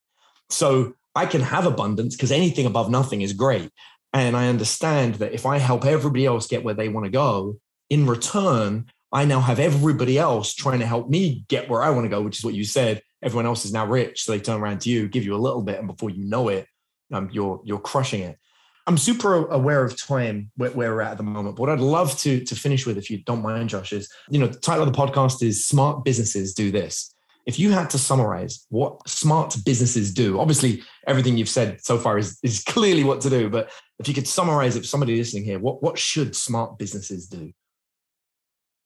So 0.50 0.94
I 1.14 1.26
can 1.26 1.40
have 1.40 1.66
abundance 1.66 2.14
because 2.14 2.30
anything 2.30 2.66
above 2.66 2.90
nothing 2.90 3.22
is 3.22 3.32
great. 3.32 3.70
And 4.12 4.36
I 4.36 4.48
understand 4.48 5.16
that 5.16 5.32
if 5.32 5.46
I 5.46 5.58
help 5.58 5.84
everybody 5.84 6.26
else 6.26 6.46
get 6.46 6.62
where 6.62 6.74
they 6.74 6.88
want 6.88 7.06
to 7.06 7.10
go, 7.10 7.56
in 7.88 8.06
return, 8.06 8.86
I 9.12 9.24
now 9.24 9.40
have 9.40 9.58
everybody 9.58 10.18
else 10.18 10.54
trying 10.54 10.80
to 10.80 10.86
help 10.86 11.08
me 11.08 11.44
get 11.48 11.68
where 11.68 11.82
I 11.82 11.90
want 11.90 12.04
to 12.04 12.08
go, 12.08 12.22
which 12.22 12.38
is 12.38 12.44
what 12.44 12.54
you 12.54 12.64
said. 12.64 13.02
Everyone 13.22 13.46
else 13.46 13.64
is 13.64 13.72
now 13.72 13.86
rich. 13.86 14.22
So 14.22 14.32
they 14.32 14.40
turn 14.40 14.60
around 14.60 14.80
to 14.82 14.90
you, 14.90 15.08
give 15.08 15.24
you 15.24 15.34
a 15.34 15.38
little 15.38 15.62
bit, 15.62 15.78
and 15.78 15.86
before 15.86 16.10
you 16.10 16.24
know 16.24 16.48
it, 16.48 16.66
um, 17.12 17.28
you're 17.32 17.60
you're 17.64 17.80
crushing 17.80 18.22
it. 18.22 18.38
I'm 18.86 18.96
super 18.96 19.46
aware 19.48 19.84
of 19.84 20.00
time 20.00 20.50
where, 20.56 20.70
where, 20.70 20.94
we're 20.94 21.02
at 21.02 21.12
at 21.12 21.16
the 21.18 21.22
moment. 21.22 21.56
But 21.56 21.62
what 21.62 21.70
I'd 21.70 21.80
love 21.80 22.18
to, 22.20 22.44
to 22.44 22.56
finish 22.56 22.86
with, 22.86 22.96
if 22.96 23.10
you 23.10 23.22
don't 23.22 23.42
mind, 23.42 23.68
Josh, 23.68 23.92
is 23.92 24.10
you 24.30 24.38
know, 24.38 24.46
the 24.46 24.58
title 24.58 24.82
of 24.82 24.92
the 24.92 24.98
podcast 24.98 25.42
is 25.42 25.64
Smart 25.64 26.02
Businesses 26.02 26.54
Do 26.54 26.70
This 26.70 27.14
if 27.46 27.58
you 27.58 27.70
had 27.72 27.90
to 27.90 27.98
summarize 27.98 28.66
what 28.68 29.08
smart 29.08 29.56
businesses 29.64 30.12
do, 30.12 30.38
obviously 30.38 30.82
everything 31.06 31.36
you've 31.36 31.48
said 31.48 31.82
so 31.84 31.98
far 31.98 32.18
is, 32.18 32.38
is 32.42 32.62
clearly 32.68 33.04
what 33.04 33.20
to 33.22 33.30
do, 33.30 33.48
but 33.48 33.70
if 33.98 34.08
you 34.08 34.14
could 34.14 34.28
summarize 34.28 34.76
it 34.76 34.80
for 34.80 34.86
somebody 34.86 35.16
listening 35.16 35.44
here, 35.44 35.58
what, 35.58 35.82
what 35.82 35.98
should 35.98 36.36
smart 36.36 36.78
businesses 36.78 37.26
do? 37.26 37.52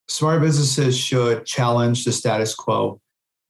Smart 0.08 0.40
businesses 0.40 0.96
should 0.96 1.46
challenge 1.46 2.04
the 2.04 2.12
status 2.12 2.54
quo. 2.54 3.00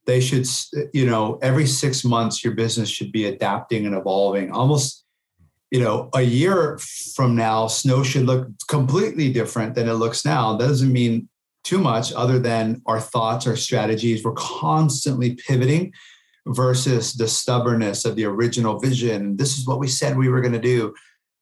They 0.05 0.21
should, 0.21 0.47
you 0.93 1.05
know, 1.05 1.39
every 1.41 1.65
six 1.65 2.03
months, 2.03 2.43
your 2.43 2.53
business 2.53 2.89
should 2.89 3.11
be 3.11 3.25
adapting 3.25 3.85
and 3.85 3.95
evolving. 3.95 4.51
Almost, 4.51 5.03
you 5.71 5.79
know, 5.79 6.09
a 6.13 6.21
year 6.21 6.77
from 7.15 7.35
now, 7.35 7.67
snow 7.67 8.03
should 8.03 8.25
look 8.25 8.47
completely 8.67 9.31
different 9.33 9.73
than 9.73 9.89
it 9.89 9.93
looks 9.93 10.23
now. 10.23 10.55
That 10.55 10.67
doesn't 10.67 10.91
mean 10.91 11.27
too 11.63 11.79
much 11.79 12.13
other 12.13 12.37
than 12.37 12.81
our 12.85 12.99
thoughts, 12.99 13.47
our 13.47 13.55
strategies. 13.55 14.23
We're 14.23 14.33
constantly 14.33 15.35
pivoting 15.35 15.91
versus 16.47 17.13
the 17.13 17.27
stubbornness 17.27 18.05
of 18.05 18.15
the 18.15 18.25
original 18.25 18.79
vision. 18.79 19.35
This 19.37 19.57
is 19.57 19.65
what 19.65 19.79
we 19.79 19.87
said 19.87 20.15
we 20.15 20.29
were 20.29 20.41
going 20.41 20.53
to 20.53 20.59
do. 20.59 20.93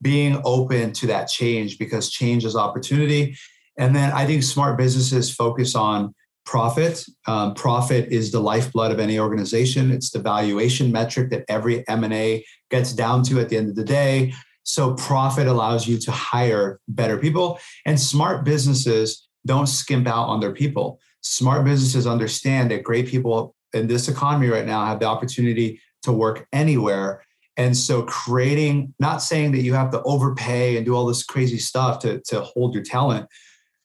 Being 0.02 0.42
open 0.46 0.94
to 0.94 1.08
that 1.08 1.26
change 1.26 1.78
because 1.78 2.10
change 2.10 2.46
is 2.46 2.56
opportunity. 2.56 3.38
And 3.78 3.96
then 3.96 4.12
I 4.14 4.26
think 4.26 4.44
smart 4.44 4.78
businesses 4.78 5.34
focus 5.34 5.76
on 5.76 6.14
profit. 6.46 7.06
Um, 7.28 7.54
profit 7.54 8.12
is 8.12 8.32
the 8.32 8.40
lifeblood 8.40 8.92
of 8.92 9.00
any 9.00 9.20
organization. 9.20 9.92
It's 9.92 10.12
the 10.12 10.20
valuation 10.20 10.92
metric 10.92 11.30
that 11.32 11.46
every 11.48 11.88
M&A 11.88 12.46
gets 12.70 12.94
down 12.94 13.24
to 13.24 13.40
at 13.40 13.50
the 13.50 13.58
end 13.58 13.70
of 13.70 13.76
the 13.76 13.84
day. 13.84 14.34
So 14.64 14.94
profit 14.96 15.48
allows 15.48 15.88
you 15.88 15.98
to 16.00 16.12
hire 16.12 16.80
better 16.88 17.18
people 17.18 17.60
and 17.86 18.00
smart 18.00 18.46
businesses 18.46 19.28
don't 19.46 19.68
skimp 19.68 20.08
out 20.08 20.28
on 20.28 20.40
their 20.40 20.54
people. 20.54 21.00
Smart 21.22 21.66
businesses 21.66 22.08
understand 22.08 22.72
that 22.72 22.84
great 22.84 23.08
people 23.08 23.56
in 23.74 23.88
this 23.88 24.08
economy 24.08 24.48
right 24.48 24.66
now 24.66 24.86
have 24.86 25.00
the 25.00 25.06
opportunity 25.06 25.82
to 26.04 26.12
work 26.12 26.48
anywhere. 26.54 27.24
And 27.58 27.76
so 27.76 28.04
creating, 28.04 28.94
not 29.00 29.22
saying 29.22 29.52
that 29.52 29.62
you 29.62 29.74
have 29.74 29.92
to 29.92 30.02
overpay 30.04 30.78
and 30.78 30.86
do 30.86 30.96
all 30.96 31.06
this 31.06 31.24
crazy 31.24 31.58
stuff 31.58 32.00
to, 32.00 32.22
to 32.28 32.42
hold 32.42 32.74
your 32.74 32.84
talent, 32.84 33.28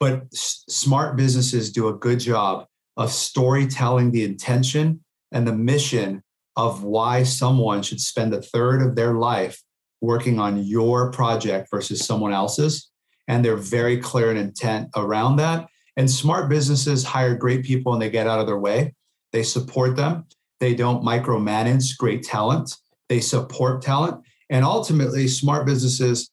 but 0.01 0.23
s- 0.33 0.65
smart 0.69 1.17
businesses 1.17 1.73
do 1.73 1.89
a 1.89 1.95
good 1.95 2.21
job 2.21 2.67
of 2.97 3.13
storytelling 3.13 4.11
the 4.11 4.25
intention 4.25 5.01
and 5.33 5.47
the 5.47 5.55
mission 5.55 6.23
of 6.57 6.83
why 6.83 7.23
someone 7.23 7.83
should 7.83 8.01
spend 8.01 8.35
a 8.35 8.43
third 8.43 8.83
of 8.83 8.97
their 8.97 9.15
life 9.15 9.63
working 10.01 10.39
on 10.39 10.63
your 10.65 11.11
project 11.11 11.69
versus 11.71 12.05
someone 12.05 12.33
else's 12.33 12.91
and 13.29 13.45
they're 13.45 13.57
very 13.57 13.99
clear 13.99 14.31
in 14.31 14.37
intent 14.39 14.89
around 14.97 15.37
that. 15.37 15.69
And 15.97 16.11
smart 16.11 16.49
businesses 16.49 17.05
hire 17.05 17.35
great 17.35 17.65
people 17.65 17.93
and 17.93 18.01
they 18.01 18.11
get 18.11 18.27
out 18.27 18.41
of 18.41 18.47
their 18.47 18.59
way. 18.59 18.95
They 19.33 19.43
support 19.43 19.95
them. 19.95 20.25
They 20.61 20.75
don't 20.75 21.05
micromanage 21.05 21.97
great 21.99 22.23
talent. 22.23 22.75
They 23.09 23.21
support 23.21 23.83
talent. 23.83 24.25
And 24.51 24.65
ultimately, 24.65 25.29
smart 25.29 25.67
businesses 25.67 26.31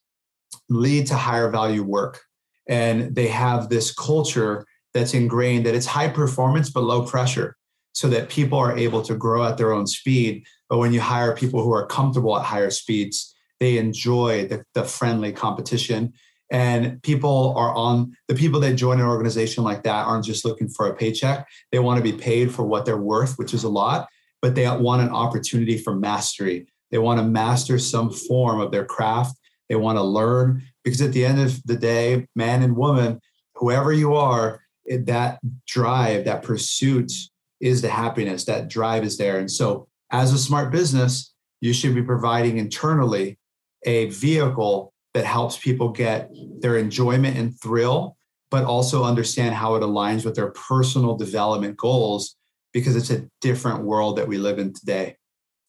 lead 0.69 1.07
to 1.07 1.15
higher 1.15 1.49
value 1.49 1.83
work. 1.83 2.21
And 2.67 3.15
they 3.15 3.27
have 3.27 3.69
this 3.69 3.93
culture 3.93 4.65
that's 4.93 5.13
ingrained 5.13 5.65
that 5.65 5.75
it's 5.75 5.85
high 5.85 6.07
performance 6.07 6.69
but 6.69 6.83
low 6.83 7.05
pressure 7.05 7.55
so 7.93 8.07
that 8.09 8.29
people 8.29 8.57
are 8.57 8.77
able 8.77 9.01
to 9.03 9.15
grow 9.15 9.45
at 9.45 9.57
their 9.57 9.71
own 9.71 9.87
speed. 9.87 10.45
But 10.69 10.79
when 10.79 10.93
you 10.93 11.01
hire 11.01 11.35
people 11.35 11.61
who 11.63 11.73
are 11.73 11.85
comfortable 11.85 12.37
at 12.37 12.45
higher 12.45 12.71
speeds, 12.71 13.33
they 13.59 13.77
enjoy 13.77 14.47
the, 14.47 14.63
the 14.73 14.83
friendly 14.83 15.31
competition. 15.31 16.13
And 16.51 17.01
people 17.03 17.53
are 17.57 17.73
on 17.73 18.15
the 18.27 18.35
people 18.35 18.59
that 18.61 18.75
join 18.75 18.99
an 18.99 19.07
organization 19.07 19.63
like 19.63 19.83
that 19.83 20.05
aren't 20.05 20.25
just 20.25 20.45
looking 20.45 20.69
for 20.69 20.87
a 20.87 20.95
paycheck. 20.95 21.47
They 21.71 21.79
want 21.79 21.97
to 21.97 22.11
be 22.11 22.17
paid 22.17 22.53
for 22.53 22.63
what 22.63 22.85
they're 22.85 22.97
worth 22.97 23.37
which 23.37 23.53
is 23.53 23.63
a 23.63 23.69
lot 23.69 24.07
but 24.45 24.53
they 24.53 24.69
want 24.69 25.01
an 25.01 25.09
opportunity 25.09 25.75
for 25.75 25.95
mastery. 25.95 26.67
They 26.91 26.99
want 26.99 27.19
to 27.19 27.25
master 27.25 27.79
some 27.79 28.11
form 28.11 28.59
of 28.59 28.71
their 28.71 28.85
craft. 28.85 29.35
They 29.69 29.75
want 29.75 29.97
to 29.97 30.03
learn 30.03 30.61
because 30.85 31.01
at 31.01 31.11
the 31.11 31.25
end 31.25 31.41
of 31.41 31.61
the 31.65 31.75
day 31.75 32.25
man 32.35 32.63
and 32.63 32.77
woman 32.77 33.19
whoever 33.55 33.91
you 33.91 34.15
are 34.15 34.61
that 34.87 35.39
drive 35.67 36.23
that 36.23 36.43
pursuit 36.43 37.11
is 37.59 37.81
the 37.81 37.89
happiness 37.89 38.45
that 38.45 38.69
drive 38.69 39.03
is 39.03 39.17
there 39.17 39.39
and 39.39 39.51
so 39.51 39.87
as 40.11 40.31
a 40.31 40.37
smart 40.37 40.71
business 40.71 41.33
you 41.59 41.73
should 41.73 41.95
be 41.95 42.03
providing 42.03 42.57
internally 42.57 43.37
a 43.85 44.05
vehicle 44.05 44.93
that 45.15 45.25
helps 45.25 45.57
people 45.57 45.89
get 45.89 46.29
their 46.59 46.77
enjoyment 46.77 47.37
and 47.37 47.57
thrill, 47.61 48.17
but 48.51 48.65
also 48.65 49.03
understand 49.03 49.55
how 49.55 49.75
it 49.75 49.81
aligns 49.81 50.25
with 50.25 50.35
their 50.35 50.51
personal 50.51 51.15
development 51.15 51.77
goals 51.77 52.35
because 52.73 52.97
it's 52.97 53.11
a 53.11 53.25
different 53.39 53.83
world 53.83 54.17
that 54.17 54.27
we 54.27 54.37
live 54.37 54.59
in 54.59 54.73
today. 54.73 55.15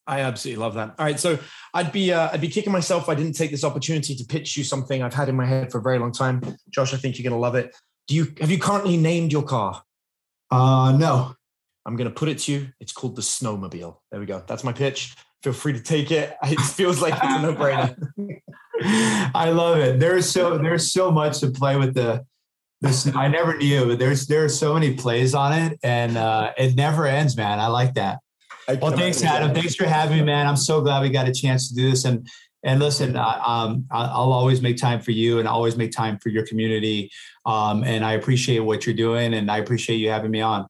I 0.07 0.21
absolutely 0.21 0.61
love 0.61 0.75
that. 0.75 0.95
All 0.97 1.05
right, 1.05 1.19
so 1.19 1.37
I'd 1.73 1.91
be 1.91 2.13
uh, 2.13 2.29
I'd 2.31 2.41
be 2.41 2.47
kicking 2.47 2.71
myself 2.71 3.03
if 3.03 3.09
I 3.09 3.15
didn't 3.15 3.33
take 3.33 3.51
this 3.51 3.63
opportunity 3.63 4.15
to 4.15 4.23
pitch 4.25 4.55
you 4.57 4.63
something 4.63 5.03
I've 5.03 5.13
had 5.13 5.29
in 5.29 5.35
my 5.35 5.45
head 5.45 5.71
for 5.71 5.79
a 5.79 5.81
very 5.81 5.99
long 5.99 6.11
time. 6.11 6.41
Josh, 6.69 6.93
I 6.93 6.97
think 6.97 7.17
you're 7.17 7.29
going 7.29 7.39
to 7.39 7.41
love 7.41 7.55
it. 7.55 7.75
Do 8.07 8.15
you 8.15 8.33
have 8.39 8.49
you 8.49 8.57
currently 8.57 8.97
named 8.97 9.31
your 9.31 9.43
car? 9.43 9.83
Uh, 10.49 10.95
no. 10.97 11.33
I'm 11.85 11.95
going 11.95 12.09
to 12.09 12.13
put 12.13 12.27
it 12.27 12.39
to 12.39 12.51
you. 12.51 12.67
It's 12.81 12.91
called 12.91 13.15
the 13.15 13.21
Snowmobile. 13.21 13.97
There 14.11 14.19
we 14.19 14.25
go. 14.25 14.43
That's 14.45 14.65
my 14.65 14.73
pitch. 14.73 15.15
Feel 15.41 15.53
free 15.53 15.71
to 15.71 15.79
take 15.79 16.11
it. 16.11 16.35
It 16.43 16.59
feels 16.59 17.01
like 17.01 17.13
it's 17.13 17.23
a 17.23 17.41
no-brainer. 17.41 17.95
I 18.83 19.49
love 19.49 19.77
it. 19.79 19.99
There's 19.99 20.29
so 20.29 20.57
there's 20.57 20.91
so 20.91 21.09
much 21.09 21.39
to 21.39 21.49
play 21.49 21.77
with 21.77 21.95
the 21.95 22.25
this. 22.81 23.07
I 23.15 23.27
never 23.27 23.57
knew, 23.57 23.87
but 23.87 23.99
there's 23.99 24.27
there 24.27 24.43
are 24.45 24.49
so 24.49 24.73
many 24.73 24.93
plays 24.93 25.33
on 25.33 25.53
it, 25.53 25.79
and 25.81 26.15
uh, 26.15 26.51
it 26.57 26.75
never 26.75 27.07
ends, 27.07 27.35
man. 27.35 27.59
I 27.59 27.67
like 27.67 27.95
that. 27.95 28.19
Well, 28.67 28.91
thanks, 28.91 29.23
Adam. 29.23 29.53
Thanks 29.53 29.75
for 29.75 29.85
having 29.85 30.17
me, 30.17 30.23
man. 30.23 30.45
I'm 30.45 30.57
so 30.57 30.81
glad 30.81 31.01
we 31.01 31.09
got 31.09 31.27
a 31.27 31.33
chance 31.33 31.69
to 31.69 31.75
do 31.75 31.89
this. 31.89 32.05
And 32.05 32.27
and 32.63 32.79
listen, 32.79 33.15
uh, 33.15 33.41
um, 33.45 33.85
I'll 33.91 34.33
always 34.33 34.61
make 34.61 34.77
time 34.77 34.99
for 34.99 35.11
you, 35.11 35.39
and 35.39 35.47
always 35.47 35.77
make 35.77 35.91
time 35.91 36.17
for 36.19 36.29
your 36.29 36.45
community. 36.45 37.11
Um, 37.45 37.83
and 37.83 38.03
I 38.03 38.13
appreciate 38.13 38.59
what 38.59 38.85
you're 38.85 38.95
doing, 38.95 39.35
and 39.35 39.49
I 39.49 39.57
appreciate 39.59 39.97
you 39.97 40.09
having 40.09 40.31
me 40.31 40.41
on. 40.41 40.67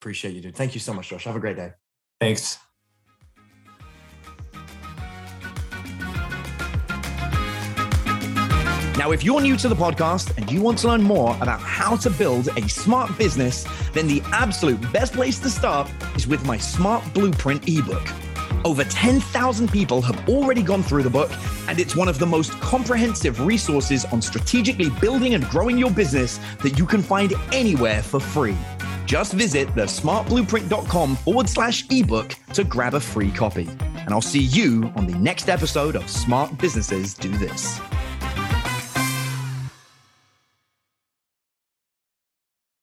Appreciate 0.00 0.34
you, 0.34 0.40
dude. 0.40 0.56
Thank 0.56 0.74
you 0.74 0.80
so 0.80 0.92
much, 0.92 1.08
Josh. 1.08 1.24
Have 1.24 1.36
a 1.36 1.40
great 1.40 1.56
day. 1.56 1.72
Thanks. 2.20 2.58
Now, 8.98 9.12
if 9.12 9.22
you're 9.22 9.40
new 9.40 9.56
to 9.58 9.68
the 9.68 9.76
podcast 9.76 10.36
and 10.36 10.50
you 10.50 10.60
want 10.60 10.78
to 10.78 10.88
learn 10.88 11.04
more 11.04 11.36
about 11.40 11.60
how 11.60 11.94
to 11.98 12.10
build 12.10 12.48
a 12.56 12.68
smart 12.68 13.16
business, 13.16 13.64
then 13.92 14.08
the 14.08 14.20
absolute 14.32 14.80
best 14.92 15.12
place 15.12 15.38
to 15.38 15.50
start 15.50 15.88
is 16.16 16.26
with 16.26 16.44
my 16.44 16.58
Smart 16.58 17.04
Blueprint 17.14 17.68
ebook. 17.68 18.02
Over 18.64 18.82
10,000 18.82 19.70
people 19.70 20.02
have 20.02 20.28
already 20.28 20.64
gone 20.64 20.82
through 20.82 21.04
the 21.04 21.10
book, 21.10 21.30
and 21.68 21.78
it's 21.78 21.94
one 21.94 22.08
of 22.08 22.18
the 22.18 22.26
most 22.26 22.50
comprehensive 22.54 23.46
resources 23.46 24.04
on 24.06 24.20
strategically 24.20 24.90
building 25.00 25.34
and 25.34 25.48
growing 25.48 25.78
your 25.78 25.92
business 25.92 26.40
that 26.60 26.76
you 26.76 26.84
can 26.84 27.00
find 27.00 27.34
anywhere 27.52 28.02
for 28.02 28.18
free. 28.18 28.56
Just 29.06 29.32
visit 29.32 29.68
thesmartblueprint.com 29.76 31.14
forward 31.18 31.48
slash 31.48 31.84
ebook 31.88 32.34
to 32.52 32.64
grab 32.64 32.94
a 32.94 33.00
free 33.00 33.30
copy. 33.30 33.68
And 33.94 34.10
I'll 34.10 34.20
see 34.20 34.42
you 34.42 34.92
on 34.96 35.06
the 35.06 35.16
next 35.18 35.48
episode 35.48 35.94
of 35.94 36.10
Smart 36.10 36.58
Businesses 36.58 37.14
Do 37.14 37.28
This. 37.38 37.80